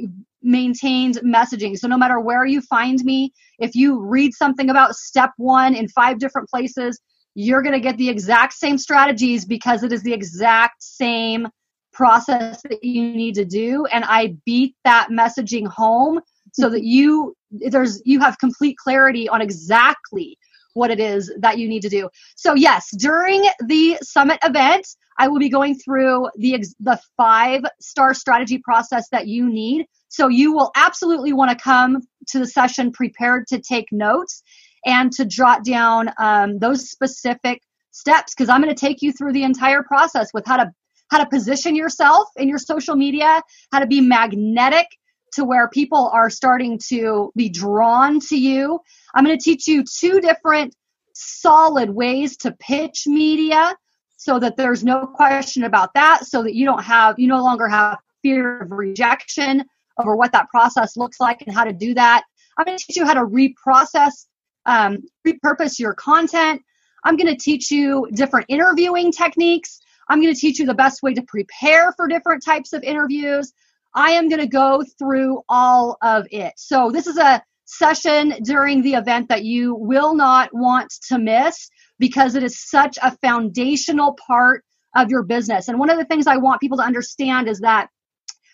maintained 0.43 1.15
messaging. 1.23 1.77
So 1.77 1.87
no 1.87 1.97
matter 1.97 2.19
where 2.19 2.45
you 2.45 2.61
find 2.61 3.03
me, 3.03 3.33
if 3.57 3.75
you 3.75 3.99
read 3.99 4.33
something 4.33 4.69
about 4.69 4.95
step 4.95 5.31
one 5.37 5.73
in 5.73 5.87
five 5.87 6.19
different 6.19 6.49
places, 6.49 6.99
you're 7.33 7.63
going 7.63 7.73
to 7.73 7.79
get 7.79 7.97
the 7.97 8.09
exact 8.09 8.53
same 8.53 8.77
strategies 8.77 9.43
because 9.43 9.81
it 9.81 9.91
is 9.91 10.03
the 10.03 10.13
exact 10.13 10.83
same 10.83 11.47
process 11.93 12.61
that 12.63 12.83
you 12.83 13.13
need 13.15 13.35
to 13.35 13.45
do 13.45 13.85
and 13.87 14.03
i 14.05 14.35
beat 14.45 14.75
that 14.83 15.09
messaging 15.11 15.67
home 15.67 16.19
so 16.53 16.69
that 16.69 16.83
you 16.83 17.35
there's 17.51 18.01
you 18.05 18.19
have 18.19 18.37
complete 18.39 18.77
clarity 18.77 19.27
on 19.29 19.41
exactly 19.41 20.37
what 20.73 20.89
it 20.89 20.99
is 20.99 21.31
that 21.37 21.59
you 21.59 21.67
need 21.67 21.83
to 21.83 21.89
do. 21.89 22.09
So 22.35 22.55
yes 22.55 22.89
during 22.97 23.43
the 23.65 23.97
summit 24.01 24.39
event 24.43 24.87
i 25.19 25.27
will 25.27 25.39
be 25.39 25.49
going 25.49 25.75
through 25.77 26.29
the 26.35 26.63
the 26.79 26.99
five 27.17 27.61
star 27.79 28.13
strategy 28.13 28.59
process 28.59 29.09
that 29.09 29.27
you 29.27 29.49
need. 29.49 29.85
So 30.09 30.27
you 30.27 30.53
will 30.53 30.71
absolutely 30.75 31.33
want 31.33 31.51
to 31.51 31.63
come 31.63 32.01
to 32.29 32.39
the 32.39 32.47
session 32.47 32.91
prepared 32.91 33.47
to 33.47 33.59
take 33.59 33.91
notes 33.91 34.43
and 34.85 35.11
to 35.13 35.25
jot 35.25 35.63
down 35.63 36.11
um, 36.19 36.59
those 36.59 36.89
specific 36.89 37.61
steps 37.91 38.33
because 38.33 38.49
i'm 38.49 38.61
going 38.61 38.73
to 38.73 38.79
take 38.79 39.03
you 39.03 39.13
through 39.13 39.31
the 39.31 39.43
entire 39.43 39.83
process 39.83 40.29
with 40.33 40.43
how 40.47 40.57
to 40.57 40.71
how 41.13 41.19
to 41.19 41.29
position 41.29 41.75
yourself 41.75 42.27
in 42.37 42.49
your 42.49 42.57
social 42.57 42.95
media, 42.95 43.39
how 43.71 43.77
to 43.77 43.85
be 43.85 44.01
magnetic 44.01 44.87
to 45.31 45.45
where 45.45 45.69
people 45.69 46.09
are 46.11 46.27
starting 46.27 46.79
to 46.79 47.31
be 47.35 47.49
drawn 47.49 48.19
to 48.19 48.35
you. 48.35 48.79
I'm 49.13 49.23
going 49.23 49.37
to 49.37 49.43
teach 49.43 49.67
you 49.67 49.83
two 49.83 50.19
different 50.19 50.75
solid 51.13 51.91
ways 51.91 52.35
to 52.37 52.51
pitch 52.53 53.03
media 53.05 53.75
so 54.17 54.39
that 54.39 54.57
there's 54.57 54.83
no 54.83 55.05
question 55.05 55.65
about 55.65 55.93
that, 55.93 56.25
so 56.25 56.41
that 56.41 56.55
you 56.55 56.65
don't 56.65 56.83
have, 56.83 57.19
you 57.19 57.27
no 57.27 57.43
longer 57.43 57.67
have 57.67 57.99
fear 58.23 58.61
of 58.61 58.71
rejection 58.71 59.63
over 59.99 60.15
what 60.15 60.31
that 60.31 60.49
process 60.49 60.97
looks 60.97 61.19
like 61.19 61.43
and 61.43 61.53
how 61.53 61.63
to 61.63 61.73
do 61.73 61.93
that. 61.93 62.23
I'm 62.57 62.65
going 62.65 62.75
to 62.75 62.83
teach 62.83 62.97
you 62.97 63.05
how 63.05 63.13
to 63.13 63.21
reprocess, 63.21 64.25
um, 64.65 65.03
repurpose 65.27 65.77
your 65.77 65.93
content. 65.93 66.63
I'm 67.03 67.17
going 67.17 67.27
to 67.27 67.39
teach 67.39 67.69
you 67.69 68.07
different 68.15 68.47
interviewing 68.49 69.11
techniques 69.11 69.79
I'm 70.13 70.21
going 70.21 70.31
to 70.31 70.39
teach 70.39 70.59
you 70.59 70.67
the 70.67 70.75
best 70.75 71.01
way 71.01 71.15
to 71.15 71.23
prepare 71.23 71.91
for 71.93 72.07
different 72.07 72.45
types 72.45 72.71
of 72.71 72.83
interviews. 72.83 73.51
I 73.95 74.11
am 74.11 74.29
going 74.29 74.41
to 74.41 74.47
go 74.47 74.83
through 74.99 75.41
all 75.49 75.97
of 76.03 76.27
it. 76.29 76.53
So 76.55 76.91
this 76.91 77.07
is 77.07 77.17
a 77.17 77.41
session 77.65 78.35
during 78.43 78.83
the 78.83 78.93
event 78.93 79.29
that 79.29 79.43
you 79.43 79.73
will 79.73 80.13
not 80.13 80.51
want 80.53 80.93
to 81.07 81.17
miss 81.17 81.67
because 81.97 82.35
it 82.35 82.43
is 82.43 82.63
such 82.63 82.99
a 83.01 83.17
foundational 83.23 84.15
part 84.27 84.63
of 84.95 85.09
your 85.09 85.23
business. 85.23 85.67
And 85.67 85.79
one 85.79 85.89
of 85.89 85.97
the 85.97 86.05
things 86.05 86.27
I 86.27 86.37
want 86.37 86.61
people 86.61 86.77
to 86.77 86.83
understand 86.83 87.47
is 87.47 87.61
that 87.61 87.87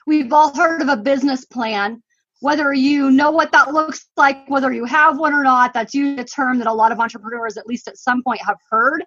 we've 0.08 0.32
all 0.32 0.56
heard 0.56 0.82
of 0.82 0.88
a 0.88 0.96
business 0.96 1.44
plan. 1.44 2.02
Whether 2.40 2.72
you 2.72 3.12
know 3.12 3.32
what 3.32 3.52
that 3.52 3.74
looks 3.74 4.08
like, 4.16 4.50
whether 4.50 4.72
you 4.72 4.86
have 4.86 5.20
one 5.20 5.34
or 5.34 5.44
not, 5.44 5.74
that's 5.74 5.94
usually 5.94 6.22
a 6.22 6.24
term 6.24 6.60
that 6.60 6.68
a 6.68 6.74
lot 6.74 6.94
of 6.94 7.02
entrepreneurs, 7.02 7.58
at 7.58 7.68
least 7.68 7.90
at 7.90 7.98
some 7.98 8.24
point, 8.24 8.40
have 8.48 8.56
heard. 8.70 9.04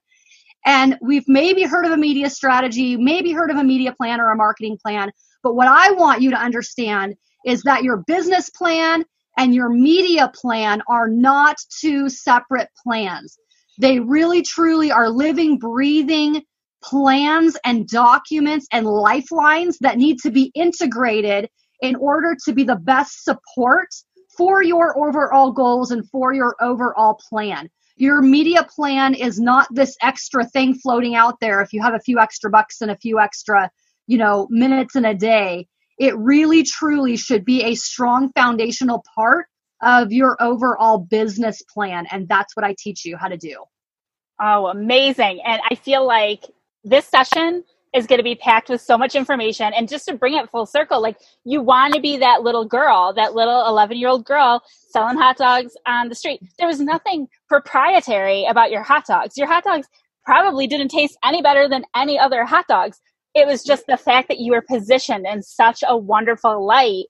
And 0.64 0.96
we've 1.00 1.26
maybe 1.26 1.64
heard 1.64 1.86
of 1.86 1.92
a 1.92 1.96
media 1.96 2.30
strategy, 2.30 2.96
maybe 2.96 3.32
heard 3.32 3.50
of 3.50 3.56
a 3.56 3.64
media 3.64 3.92
plan 3.92 4.20
or 4.20 4.30
a 4.30 4.36
marketing 4.36 4.78
plan. 4.80 5.10
But 5.42 5.54
what 5.54 5.68
I 5.68 5.92
want 5.92 6.22
you 6.22 6.30
to 6.30 6.36
understand 6.36 7.14
is 7.44 7.62
that 7.62 7.82
your 7.82 8.04
business 8.06 8.48
plan 8.50 9.04
and 9.36 9.54
your 9.54 9.68
media 9.68 10.30
plan 10.34 10.82
are 10.88 11.08
not 11.08 11.56
two 11.80 12.08
separate 12.08 12.68
plans. 12.82 13.36
They 13.80 13.98
really 13.98 14.42
truly 14.42 14.92
are 14.92 15.08
living, 15.08 15.58
breathing 15.58 16.42
plans 16.82 17.56
and 17.64 17.88
documents 17.88 18.66
and 18.72 18.86
lifelines 18.86 19.78
that 19.78 19.98
need 19.98 20.18
to 20.20 20.30
be 20.30 20.52
integrated 20.54 21.48
in 21.80 21.96
order 21.96 22.36
to 22.44 22.52
be 22.52 22.64
the 22.64 22.76
best 22.76 23.24
support 23.24 23.88
for 24.36 24.62
your 24.62 24.98
overall 24.98 25.52
goals 25.52 25.90
and 25.90 26.08
for 26.10 26.32
your 26.32 26.54
overall 26.60 27.18
plan. 27.28 27.68
Your 27.96 28.22
media 28.22 28.64
plan 28.64 29.14
is 29.14 29.38
not 29.38 29.68
this 29.70 29.96
extra 30.02 30.44
thing 30.46 30.74
floating 30.74 31.14
out 31.14 31.40
there 31.40 31.60
if 31.60 31.72
you 31.72 31.82
have 31.82 31.94
a 31.94 32.00
few 32.00 32.18
extra 32.18 32.50
bucks 32.50 32.80
and 32.80 32.90
a 32.90 32.96
few 32.96 33.20
extra, 33.20 33.70
you 34.06 34.18
know, 34.18 34.46
minutes 34.50 34.96
in 34.96 35.04
a 35.04 35.14
day. 35.14 35.68
It 35.98 36.16
really 36.16 36.62
truly 36.62 37.16
should 37.16 37.44
be 37.44 37.62
a 37.62 37.74
strong 37.74 38.32
foundational 38.32 39.04
part 39.14 39.46
of 39.82 40.12
your 40.12 40.36
overall 40.40 40.98
business 40.98 41.62
plan. 41.62 42.06
And 42.10 42.28
that's 42.28 42.56
what 42.56 42.64
I 42.64 42.74
teach 42.78 43.04
you 43.04 43.16
how 43.16 43.28
to 43.28 43.36
do. 43.36 43.64
Oh, 44.40 44.66
amazing. 44.66 45.40
And 45.44 45.60
I 45.70 45.74
feel 45.74 46.06
like 46.06 46.44
this 46.84 47.06
session 47.06 47.64
is 47.94 48.06
going 48.06 48.18
to 48.18 48.24
be 48.24 48.34
packed 48.34 48.68
with 48.68 48.80
so 48.80 48.96
much 48.96 49.14
information. 49.14 49.72
And 49.76 49.88
just 49.88 50.06
to 50.06 50.14
bring 50.14 50.34
it 50.34 50.50
full 50.50 50.66
circle, 50.66 51.02
like 51.02 51.18
you 51.44 51.62
want 51.62 51.94
to 51.94 52.00
be 52.00 52.16
that 52.18 52.42
little 52.42 52.64
girl, 52.64 53.12
that 53.14 53.34
little 53.34 53.66
11 53.66 53.96
year 53.98 54.08
old 54.08 54.24
girl 54.24 54.62
selling 54.90 55.16
hot 55.16 55.36
dogs 55.36 55.74
on 55.86 56.08
the 56.08 56.14
street. 56.14 56.40
There 56.58 56.68
was 56.68 56.80
nothing 56.80 57.28
proprietary 57.48 58.46
about 58.46 58.70
your 58.70 58.82
hot 58.82 59.06
dogs. 59.06 59.36
Your 59.36 59.46
hot 59.46 59.64
dogs 59.64 59.88
probably 60.24 60.66
didn't 60.66 60.88
taste 60.88 61.18
any 61.24 61.42
better 61.42 61.68
than 61.68 61.84
any 61.94 62.18
other 62.18 62.44
hot 62.44 62.66
dogs. 62.68 63.00
It 63.34 63.46
was 63.46 63.62
just 63.64 63.86
the 63.86 63.96
fact 63.96 64.28
that 64.28 64.38
you 64.38 64.52
were 64.52 64.62
positioned 64.62 65.26
in 65.26 65.42
such 65.42 65.82
a 65.86 65.96
wonderful 65.96 66.64
light 66.64 67.06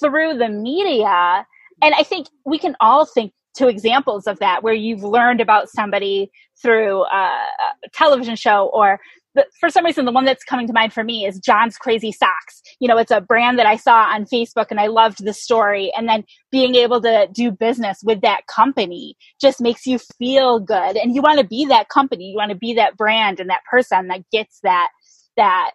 through 0.00 0.36
the 0.38 0.48
media 0.48 1.46
and 1.82 1.94
I 1.94 2.02
think 2.02 2.28
we 2.44 2.58
can 2.58 2.76
all 2.80 3.04
think 3.04 3.32
to 3.54 3.68
examples 3.68 4.26
of 4.26 4.38
that 4.38 4.62
where 4.62 4.74
you've 4.74 5.02
learned 5.02 5.40
about 5.40 5.68
somebody 5.68 6.30
through 6.60 7.02
uh, 7.02 7.46
a 7.84 7.88
television 7.92 8.36
show 8.36 8.70
or 8.72 9.00
the, 9.38 9.46
for 9.60 9.70
some 9.70 9.84
reason 9.84 10.04
the 10.04 10.12
one 10.12 10.24
that's 10.24 10.44
coming 10.44 10.66
to 10.66 10.72
mind 10.72 10.92
for 10.92 11.04
me 11.04 11.24
is 11.24 11.38
john's 11.38 11.76
crazy 11.76 12.10
socks. 12.10 12.60
You 12.80 12.88
know 12.88 12.98
it's 12.98 13.12
a 13.12 13.20
brand 13.20 13.58
that 13.58 13.66
i 13.66 13.76
saw 13.76 14.02
on 14.12 14.26
facebook 14.26 14.66
and 14.70 14.80
i 14.80 14.88
loved 14.88 15.24
the 15.24 15.32
story. 15.32 15.92
And 15.96 16.08
then 16.08 16.24
being 16.50 16.74
able 16.74 17.00
to 17.02 17.28
do 17.32 17.52
business 17.52 18.00
with 18.02 18.20
that 18.22 18.42
company 18.48 19.16
just 19.40 19.60
makes 19.60 19.86
you 19.86 19.98
feel 20.18 20.58
good. 20.58 20.96
And 20.96 21.14
you 21.14 21.22
want 21.22 21.38
to 21.38 21.46
be 21.46 21.66
that 21.66 21.88
company. 21.88 22.24
You 22.24 22.36
want 22.36 22.50
to 22.50 22.56
be 22.56 22.74
that 22.74 22.96
brand 22.96 23.38
and 23.38 23.48
that 23.48 23.62
person 23.70 24.08
that 24.08 24.22
gets 24.32 24.58
that 24.64 24.88
that 25.36 25.70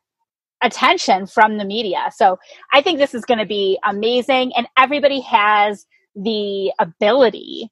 attention 0.61 1.25
from 1.25 1.57
the 1.57 1.65
media. 1.65 2.09
So 2.15 2.37
i 2.73 2.81
think 2.81 2.99
this 2.99 3.13
is 3.13 3.25
going 3.25 3.39
to 3.39 3.45
be 3.45 3.79
amazing. 3.85 4.51
And 4.55 4.67
everybody 4.77 5.21
has 5.21 5.85
the 6.15 6.71
ability 6.79 7.69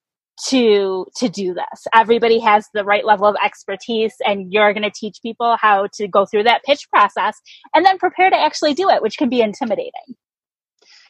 to 0.47 1.05
to 1.15 1.29
do 1.29 1.53
this. 1.53 1.87
Everybody 1.93 2.39
has 2.39 2.67
the 2.73 2.83
right 2.83 3.05
level 3.05 3.27
of 3.27 3.35
expertise 3.43 4.13
and 4.25 4.51
you're 4.51 4.73
going 4.73 4.83
to 4.83 4.91
teach 4.91 5.17
people 5.21 5.57
how 5.59 5.87
to 5.93 6.07
go 6.07 6.25
through 6.25 6.43
that 6.43 6.63
pitch 6.63 6.89
process 6.89 7.39
and 7.73 7.85
then 7.85 7.97
prepare 7.97 8.29
to 8.29 8.37
actually 8.39 8.73
do 8.73 8.89
it 8.89 9.01
which 9.01 9.17
can 9.17 9.29
be 9.29 9.41
intimidating. 9.41 10.15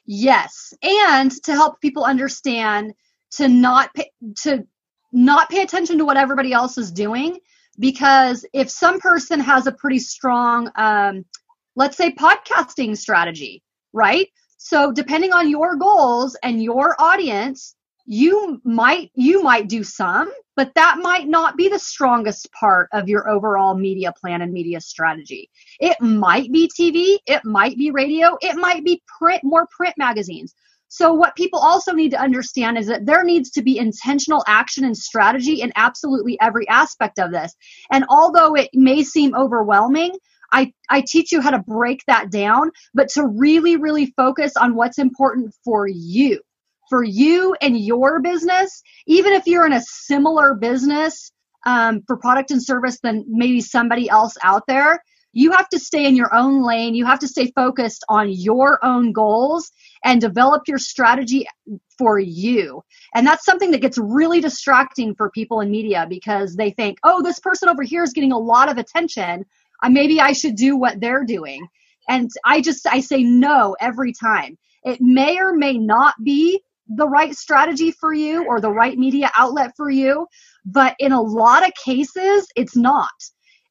Yes. 0.06 0.74
And 0.84 1.32
to 1.44 1.54
help 1.54 1.80
people 1.80 2.04
understand 2.04 2.94
to 3.32 3.48
not 3.48 3.94
pay, 3.94 4.12
to 4.44 4.66
not 5.14 5.50
pay 5.50 5.62
attention 5.62 5.98
to 6.00 6.06
what 6.06 6.18
everybody 6.18 6.52
else 6.52 6.78
is 6.78 6.92
doing 6.92 7.40
because 7.80 8.46
if 8.54 8.70
some 8.70 9.00
person 9.00 9.40
has 9.40 9.68
a 9.68 9.72
pretty 9.72 10.00
strong 10.00 10.70
um, 10.76 11.26
let's 11.76 11.96
say 11.98 12.12
podcasting 12.14 12.98
strategy 12.98 13.64
right? 13.94 14.28
So 14.58 14.92
depending 14.92 15.34
on 15.34 15.50
your 15.50 15.76
goals 15.76 16.38
and 16.44 16.62
your 16.62 16.96
audience, 17.00 17.76
you 18.06 18.62
might 18.64 19.12
you 19.16 19.44
might 19.44 19.68
do 19.68 19.84
some, 19.84 20.32
but 20.56 20.74
that 20.76 20.98
might 21.02 21.28
not 21.28 21.58
be 21.58 21.70
the 21.70 21.80
strongest 21.80 22.52
part 22.52 22.90
of 22.94 23.08
your 23.08 23.30
overall 23.30 23.76
media 23.76 24.14
plan 24.20 24.42
and 24.42 24.52
media 24.52 24.82
strategy. 24.82 25.50
It 25.80 26.00
might 26.02 26.52
be 26.52 26.70
TV, 26.80 27.18
it 27.26 27.46
might 27.46 27.78
be 27.78 27.92
radio, 27.92 28.38
it 28.42 28.56
might 28.56 28.84
be 28.84 29.02
print 29.20 29.44
more 29.44 29.68
print 29.76 29.96
magazines. 29.98 30.54
So 30.94 31.14
what 31.14 31.38
people 31.38 31.60
also 31.60 31.94
need 31.94 32.12
to 32.12 32.20
understand 32.20 32.78
is 32.78 32.88
that 32.88 33.06
there 33.06 33.24
needs 33.24 33.50
to 33.52 33.62
be 33.62 33.78
intentional 33.78 34.44
action 34.46 34.84
and 34.84 34.98
strategy 34.98 35.62
in 35.62 35.72
absolutely 35.78 36.38
every 36.42 36.68
aspect 36.68 37.18
of 37.18 37.32
this. 37.32 37.56
And 37.94 38.04
although 38.10 38.56
it 38.56 38.70
may 38.74 39.04
seem 39.04 39.34
overwhelming, 39.34 40.12
I, 40.52 40.74
I 40.90 41.02
teach 41.08 41.32
you 41.32 41.40
how 41.40 41.52
to 41.52 41.60
break 41.60 42.04
that 42.08 42.30
down, 42.30 42.72
but 42.94 43.08
to 43.12 43.26
really, 43.26 43.78
really 43.78 44.08
focus 44.18 44.58
on 44.58 44.76
what's 44.76 45.00
important 45.00 45.56
for 45.64 45.88
you, 45.88 46.42
for 46.92 47.04
you 47.04 47.56
and 47.62 47.80
your 47.80 48.22
business, 48.22 48.84
even 49.08 49.34
if 49.34 49.48
you're 49.48 49.66
in 49.66 49.74
a 49.74 49.82
similar 49.82 50.54
business 50.54 51.32
um, 51.66 52.02
for 52.06 52.18
product 52.18 52.52
and 52.52 52.62
service 52.62 53.00
than 53.02 53.24
maybe 53.28 53.62
somebody 53.62 54.10
else 54.10 54.36
out 54.44 54.64
there. 54.68 55.02
You 55.34 55.54
have 55.54 55.70
to 55.70 55.80
stay 55.80 56.06
in 56.06 56.18
your 56.18 56.36
own 56.36 56.62
lane. 56.62 56.94
You 56.94 57.06
have 57.06 57.20
to 57.20 57.28
stay 57.30 57.54
focused 57.56 58.04
on 58.10 58.30
your 58.30 58.84
own 58.84 59.14
goals 59.14 59.72
and 60.04 60.20
develop 60.20 60.64
your 60.68 60.78
strategy 60.78 61.48
for 61.98 62.20
you. 62.20 62.84
And 63.16 63.26
that's 63.26 63.46
something 63.46 63.72
that 63.72 63.82
gets 63.82 63.98
really 63.98 64.42
distracting 64.42 65.16
for 65.16 65.30
people 65.30 65.62
in 65.62 65.72
media 65.72 66.06
because 66.10 66.58
they 66.58 66.72
think, 66.72 66.98
oh, 67.06 67.22
this 67.24 67.40
person 67.40 67.70
over 67.70 67.84
here 67.84 68.04
is 68.04 68.12
getting 68.12 68.34
a 68.34 68.38
lot 68.38 68.70
of 68.70 68.78
attention 68.78 69.46
uh, 69.82 69.90
maybe 69.90 70.20
I 70.20 70.34
should 70.34 70.56
do 70.56 70.78
what 70.78 71.00
they're 71.00 71.24
doing. 71.24 71.68
And 72.08 72.30
I 72.46 72.62
just, 72.62 72.86
I 72.88 73.00
say 73.00 73.24
no 73.24 73.76
every 73.80 74.14
time. 74.14 74.58
It 74.84 75.00
may 75.02 75.40
or 75.40 75.54
may 75.54 75.78
not 75.78 76.16
be 76.24 76.62
the 76.96 77.08
right 77.08 77.36
strategy 77.36 77.92
for 77.92 78.14
you 78.14 78.46
or 78.46 78.60
the 78.60 78.72
right 78.72 78.98
media 78.98 79.32
outlet 79.38 79.72
for 79.78 79.90
you, 79.90 80.28
but 80.66 80.96
in 81.00 81.12
a 81.12 81.22
lot 81.22 81.66
of 81.66 81.74
cases, 81.84 82.48
it's 82.56 82.76
not. 82.76 83.10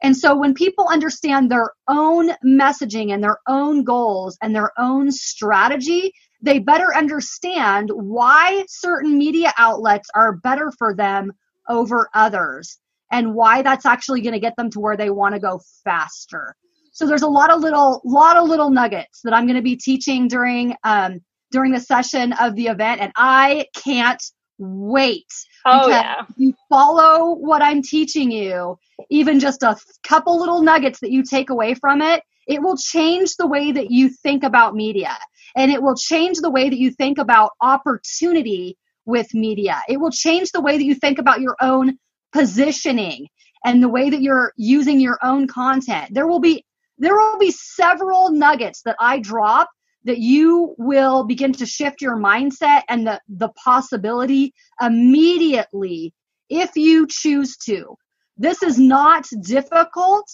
And 0.02 0.16
so 0.16 0.34
when 0.34 0.54
people 0.54 0.88
understand 0.88 1.50
their 1.50 1.70
own 1.86 2.30
messaging 2.44 3.12
and 3.12 3.22
their 3.22 3.38
own 3.46 3.84
goals 3.84 4.38
and 4.42 4.54
their 4.54 4.72
own 4.78 5.12
strategy, 5.12 6.12
they 6.40 6.58
better 6.58 6.96
understand 6.96 7.90
why 7.92 8.64
certain 8.66 9.18
media 9.18 9.52
outlets 9.58 10.08
are 10.14 10.36
better 10.36 10.72
for 10.78 10.94
them 10.94 11.32
over 11.68 12.08
others 12.14 12.78
and 13.12 13.34
why 13.34 13.60
that's 13.60 13.84
actually 13.84 14.22
going 14.22 14.32
to 14.32 14.40
get 14.40 14.56
them 14.56 14.70
to 14.70 14.80
where 14.80 14.96
they 14.96 15.10
want 15.10 15.34
to 15.34 15.40
go 15.40 15.60
faster. 15.84 16.56
So 16.92 17.06
there's 17.06 17.22
a 17.22 17.28
lot 17.28 17.50
of 17.50 17.60
little, 17.60 18.00
lot 18.04 18.36
of 18.38 18.48
little 18.48 18.70
nuggets 18.70 19.20
that 19.24 19.34
I'm 19.34 19.46
going 19.46 19.56
to 19.56 19.62
be 19.62 19.76
teaching 19.76 20.28
during, 20.28 20.74
um, 20.82 21.20
during 21.50 21.72
the 21.72 21.80
session 21.80 22.32
of 22.34 22.54
the 22.54 22.66
event, 22.66 23.00
and 23.00 23.12
I 23.16 23.66
can't 23.74 24.22
wait. 24.58 25.26
Oh 25.64 25.88
yeah. 25.88 26.24
You 26.36 26.54
follow 26.68 27.34
what 27.34 27.62
I'm 27.62 27.82
teaching 27.82 28.30
you, 28.30 28.78
even 29.08 29.40
just 29.40 29.62
a 29.62 29.76
couple 30.02 30.38
little 30.38 30.62
nuggets 30.62 31.00
that 31.00 31.10
you 31.10 31.22
take 31.22 31.50
away 31.50 31.74
from 31.74 32.02
it, 32.02 32.22
it 32.46 32.62
will 32.62 32.76
change 32.76 33.36
the 33.36 33.46
way 33.46 33.72
that 33.72 33.90
you 33.90 34.08
think 34.08 34.42
about 34.42 34.74
media, 34.74 35.16
and 35.56 35.70
it 35.70 35.82
will 35.82 35.96
change 35.96 36.38
the 36.38 36.50
way 36.50 36.68
that 36.68 36.78
you 36.78 36.90
think 36.90 37.18
about 37.18 37.52
opportunity 37.60 38.76
with 39.06 39.32
media. 39.34 39.80
It 39.88 39.98
will 39.98 40.10
change 40.10 40.52
the 40.52 40.60
way 40.60 40.76
that 40.76 40.84
you 40.84 40.94
think 40.94 41.18
about 41.18 41.40
your 41.40 41.56
own 41.60 41.98
positioning 42.32 43.26
and 43.64 43.82
the 43.82 43.88
way 43.88 44.10
that 44.10 44.22
you're 44.22 44.52
using 44.56 45.00
your 45.00 45.18
own 45.22 45.46
content. 45.46 46.14
There 46.14 46.26
will 46.26 46.40
be 46.40 46.64
there 46.98 47.14
will 47.14 47.38
be 47.38 47.50
several 47.50 48.30
nuggets 48.30 48.82
that 48.82 48.96
I 49.00 49.20
drop 49.20 49.70
that 50.04 50.18
you 50.18 50.74
will 50.78 51.24
begin 51.24 51.52
to 51.52 51.66
shift 51.66 52.00
your 52.00 52.16
mindset 52.16 52.82
and 52.88 53.06
the, 53.06 53.20
the 53.28 53.48
possibility 53.50 54.54
immediately 54.80 56.14
if 56.48 56.76
you 56.76 57.06
choose 57.08 57.56
to. 57.58 57.96
This 58.36 58.62
is 58.62 58.78
not 58.78 59.26
difficult 59.42 60.30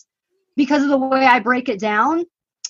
because 0.57 0.83
of 0.83 0.89
the 0.89 0.99
way 0.99 1.25
I 1.27 1.41
break 1.41 1.69
it 1.69 1.81
down. 1.81 2.25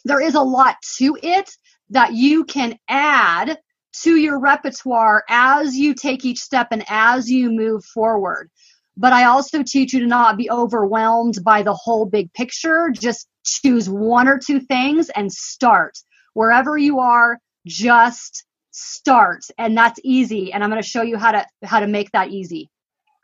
There 0.04 0.20
is 0.20 0.34
a 0.34 0.40
lot 0.40 0.76
to 0.96 1.18
it 1.22 1.50
that 1.90 2.14
you 2.14 2.44
can 2.44 2.78
add 2.88 3.58
to 4.02 4.16
your 4.16 4.38
repertoire 4.38 5.22
as 5.28 5.76
you 5.76 5.94
take 5.94 6.24
each 6.24 6.38
step 6.38 6.68
and 6.70 6.84
as 6.88 7.30
you 7.30 7.50
move 7.50 7.84
forward 7.84 8.50
but 8.96 9.12
I 9.12 9.24
also 9.24 9.62
teach 9.62 9.92
you 9.92 10.00
to 10.00 10.06
not 10.06 10.36
be 10.36 10.50
overwhelmed 10.50 11.44
by 11.44 11.62
the 11.62 11.74
whole 11.74 12.06
big 12.06 12.32
picture. 12.32 12.90
Just 12.94 13.28
choose 13.44 13.88
one 13.88 14.26
or 14.26 14.38
two 14.38 14.60
things 14.60 15.10
and 15.10 15.30
start. 15.30 15.98
Wherever 16.36 16.76
you 16.76 17.00
are, 17.00 17.38
just 17.66 18.44
start. 18.70 19.40
And 19.56 19.74
that's 19.74 19.98
easy. 20.04 20.52
And 20.52 20.62
I'm 20.62 20.68
going 20.68 20.82
to 20.82 20.86
show 20.86 21.00
you 21.00 21.16
how 21.16 21.32
to 21.32 21.46
how 21.64 21.80
to 21.80 21.86
make 21.86 22.12
that 22.12 22.28
easy. 22.28 22.68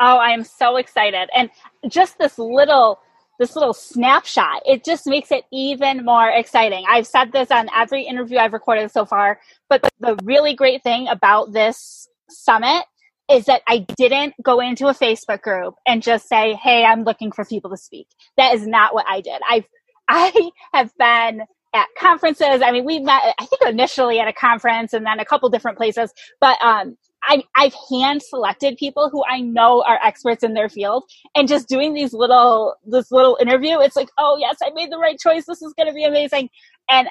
Oh, 0.00 0.16
I 0.16 0.30
am 0.30 0.44
so 0.44 0.76
excited. 0.78 1.28
And 1.36 1.50
just 1.88 2.18
this 2.18 2.38
little 2.38 3.00
this 3.38 3.54
little 3.54 3.74
snapshot, 3.74 4.62
it 4.64 4.82
just 4.82 5.06
makes 5.06 5.30
it 5.30 5.44
even 5.52 6.06
more 6.06 6.26
exciting. 6.30 6.86
I've 6.88 7.06
said 7.06 7.32
this 7.32 7.50
on 7.50 7.68
every 7.76 8.04
interview 8.04 8.38
I've 8.38 8.54
recorded 8.54 8.90
so 8.90 9.04
far, 9.04 9.40
but 9.68 9.86
the 10.00 10.16
really 10.24 10.54
great 10.54 10.82
thing 10.82 11.06
about 11.08 11.52
this 11.52 12.08
summit 12.30 12.86
is 13.30 13.44
that 13.44 13.60
I 13.68 13.84
didn't 13.98 14.36
go 14.42 14.60
into 14.60 14.86
a 14.86 14.94
Facebook 14.94 15.42
group 15.42 15.74
and 15.86 16.02
just 16.02 16.30
say, 16.30 16.54
"Hey, 16.54 16.86
I'm 16.86 17.04
looking 17.04 17.30
for 17.30 17.44
people 17.44 17.68
to 17.72 17.76
speak." 17.76 18.06
That 18.38 18.54
is 18.54 18.66
not 18.66 18.94
what 18.94 19.04
I 19.06 19.20
did. 19.20 19.42
I've 19.50 19.66
I 20.08 20.50
have 20.72 20.92
been 20.96 21.42
at 21.74 21.86
conferences. 21.98 22.62
I 22.62 22.70
mean, 22.72 22.84
we 22.84 22.98
met 22.98 23.34
I 23.38 23.46
think 23.46 23.62
initially 23.66 24.20
at 24.20 24.28
a 24.28 24.32
conference 24.32 24.92
and 24.92 25.06
then 25.06 25.20
a 25.20 25.24
couple 25.24 25.48
different 25.50 25.76
places, 25.78 26.12
but 26.40 26.60
um 26.62 26.96
I, 27.24 27.44
I've 27.54 27.74
hand 27.90 28.22
selected 28.22 28.76
people 28.78 29.08
who 29.08 29.22
I 29.24 29.40
know 29.40 29.82
are 29.84 29.98
experts 30.02 30.42
in 30.42 30.54
their 30.54 30.68
field 30.68 31.04
and 31.36 31.46
just 31.46 31.68
doing 31.68 31.94
these 31.94 32.12
little, 32.12 32.74
this 32.84 33.12
little 33.12 33.38
interview. 33.40 33.78
It's 33.78 33.96
like, 33.96 34.08
oh 34.18 34.36
yes, 34.40 34.56
I 34.62 34.70
made 34.74 34.90
the 34.90 34.98
right 34.98 35.18
choice. 35.18 35.44
This 35.46 35.62
is 35.62 35.72
going 35.74 35.86
to 35.88 35.94
be 35.94 36.04
amazing. 36.04 36.48
And 36.90 37.08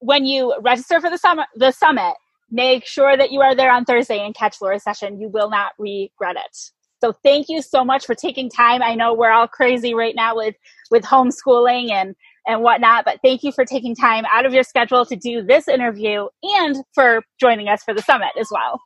when 0.00 0.24
you 0.24 0.54
register 0.60 1.00
for 1.00 1.10
the 1.10 1.18
summit, 1.18 1.46
the 1.54 1.70
summit, 1.70 2.14
make 2.50 2.86
sure 2.86 3.16
that 3.16 3.32
you 3.32 3.40
are 3.40 3.54
there 3.54 3.70
on 3.70 3.84
Thursday 3.84 4.18
and 4.24 4.34
catch 4.34 4.60
Lori's 4.60 4.82
session. 4.82 5.20
You 5.20 5.28
will 5.28 5.50
not 5.50 5.72
regret 5.78 6.36
it. 6.36 6.56
So 7.00 7.12
thank 7.22 7.48
you 7.48 7.62
so 7.62 7.84
much 7.84 8.06
for 8.06 8.14
taking 8.14 8.48
time. 8.48 8.82
I 8.82 8.94
know 8.94 9.14
we're 9.14 9.30
all 9.30 9.48
crazy 9.48 9.94
right 9.94 10.14
now 10.16 10.36
with 10.36 10.54
with 10.90 11.04
homeschooling 11.04 11.90
and 11.92 12.16
and 12.46 12.62
whatnot, 12.62 13.04
but 13.04 13.20
thank 13.22 13.42
you 13.42 13.52
for 13.52 13.64
taking 13.64 13.94
time 13.94 14.24
out 14.32 14.46
of 14.46 14.54
your 14.54 14.62
schedule 14.62 15.04
to 15.06 15.16
do 15.16 15.42
this 15.42 15.68
interview 15.68 16.28
and 16.42 16.76
for 16.94 17.22
joining 17.40 17.68
us 17.68 17.82
for 17.82 17.92
the 17.92 18.02
summit 18.02 18.30
as 18.38 18.48
well. 18.50 18.80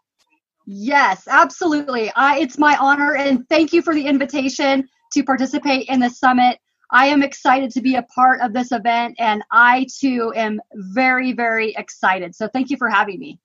Yes, 0.66 1.26
absolutely. 1.28 2.12
I, 2.14 2.38
it's 2.38 2.58
my 2.58 2.76
honor 2.76 3.14
and 3.14 3.48
thank 3.48 3.72
you 3.72 3.82
for 3.82 3.94
the 3.94 4.06
invitation 4.06 4.88
to 5.12 5.24
participate 5.24 5.88
in 5.88 6.00
the 6.00 6.10
summit. 6.10 6.58
I 6.92 7.06
am 7.06 7.22
excited 7.22 7.70
to 7.72 7.80
be 7.80 7.94
a 7.94 8.02
part 8.02 8.40
of 8.40 8.52
this 8.52 8.72
event 8.72 9.16
and 9.18 9.42
I 9.50 9.86
too 9.98 10.32
am 10.34 10.60
very, 10.74 11.32
very 11.32 11.74
excited. 11.76 12.34
So 12.34 12.48
thank 12.48 12.70
you 12.70 12.76
for 12.76 12.88
having 12.88 13.18
me. 13.18 13.38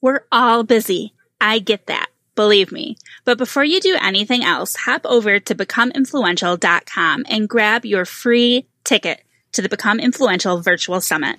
We're 0.00 0.24
all 0.30 0.62
busy. 0.62 1.14
I 1.40 1.58
get 1.58 1.86
that. 1.86 2.08
Believe 2.34 2.70
me. 2.70 2.96
But 3.24 3.38
before 3.38 3.64
you 3.64 3.80
do 3.80 3.96
anything 4.00 4.44
else, 4.44 4.76
hop 4.76 5.06
over 5.06 5.40
to 5.40 5.54
becomeinfluential.com 5.54 7.24
and 7.28 7.48
grab 7.48 7.86
your 7.86 8.04
free 8.04 8.66
ticket 8.86 9.22
to 9.52 9.60
the 9.60 9.68
Become 9.68 10.00
Influential 10.00 10.62
Virtual 10.62 11.00
Summit. 11.00 11.38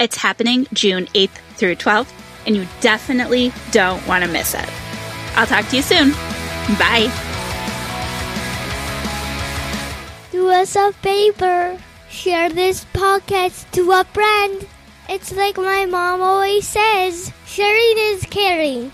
It's 0.00 0.16
happening 0.16 0.66
June 0.72 1.06
8th 1.06 1.36
through 1.56 1.76
12th, 1.76 2.12
and 2.46 2.56
you 2.56 2.66
definitely 2.80 3.52
don't 3.72 4.04
want 4.06 4.24
to 4.24 4.30
miss 4.30 4.54
it. 4.54 4.68
I'll 5.36 5.46
talk 5.46 5.66
to 5.68 5.76
you 5.76 5.82
soon. 5.82 6.12
Bye. 6.78 7.10
Do 10.30 10.48
us 10.50 10.76
a 10.76 10.92
favor. 10.92 11.76
Share 12.08 12.48
this 12.48 12.84
podcast 12.92 13.70
to 13.72 13.90
a 13.90 14.04
friend. 14.04 14.66
It's 15.08 15.32
like 15.32 15.56
my 15.56 15.86
mom 15.86 16.22
always 16.22 16.66
says 16.66 17.32
sharing 17.46 17.98
is 17.98 18.24
caring. 18.30 18.92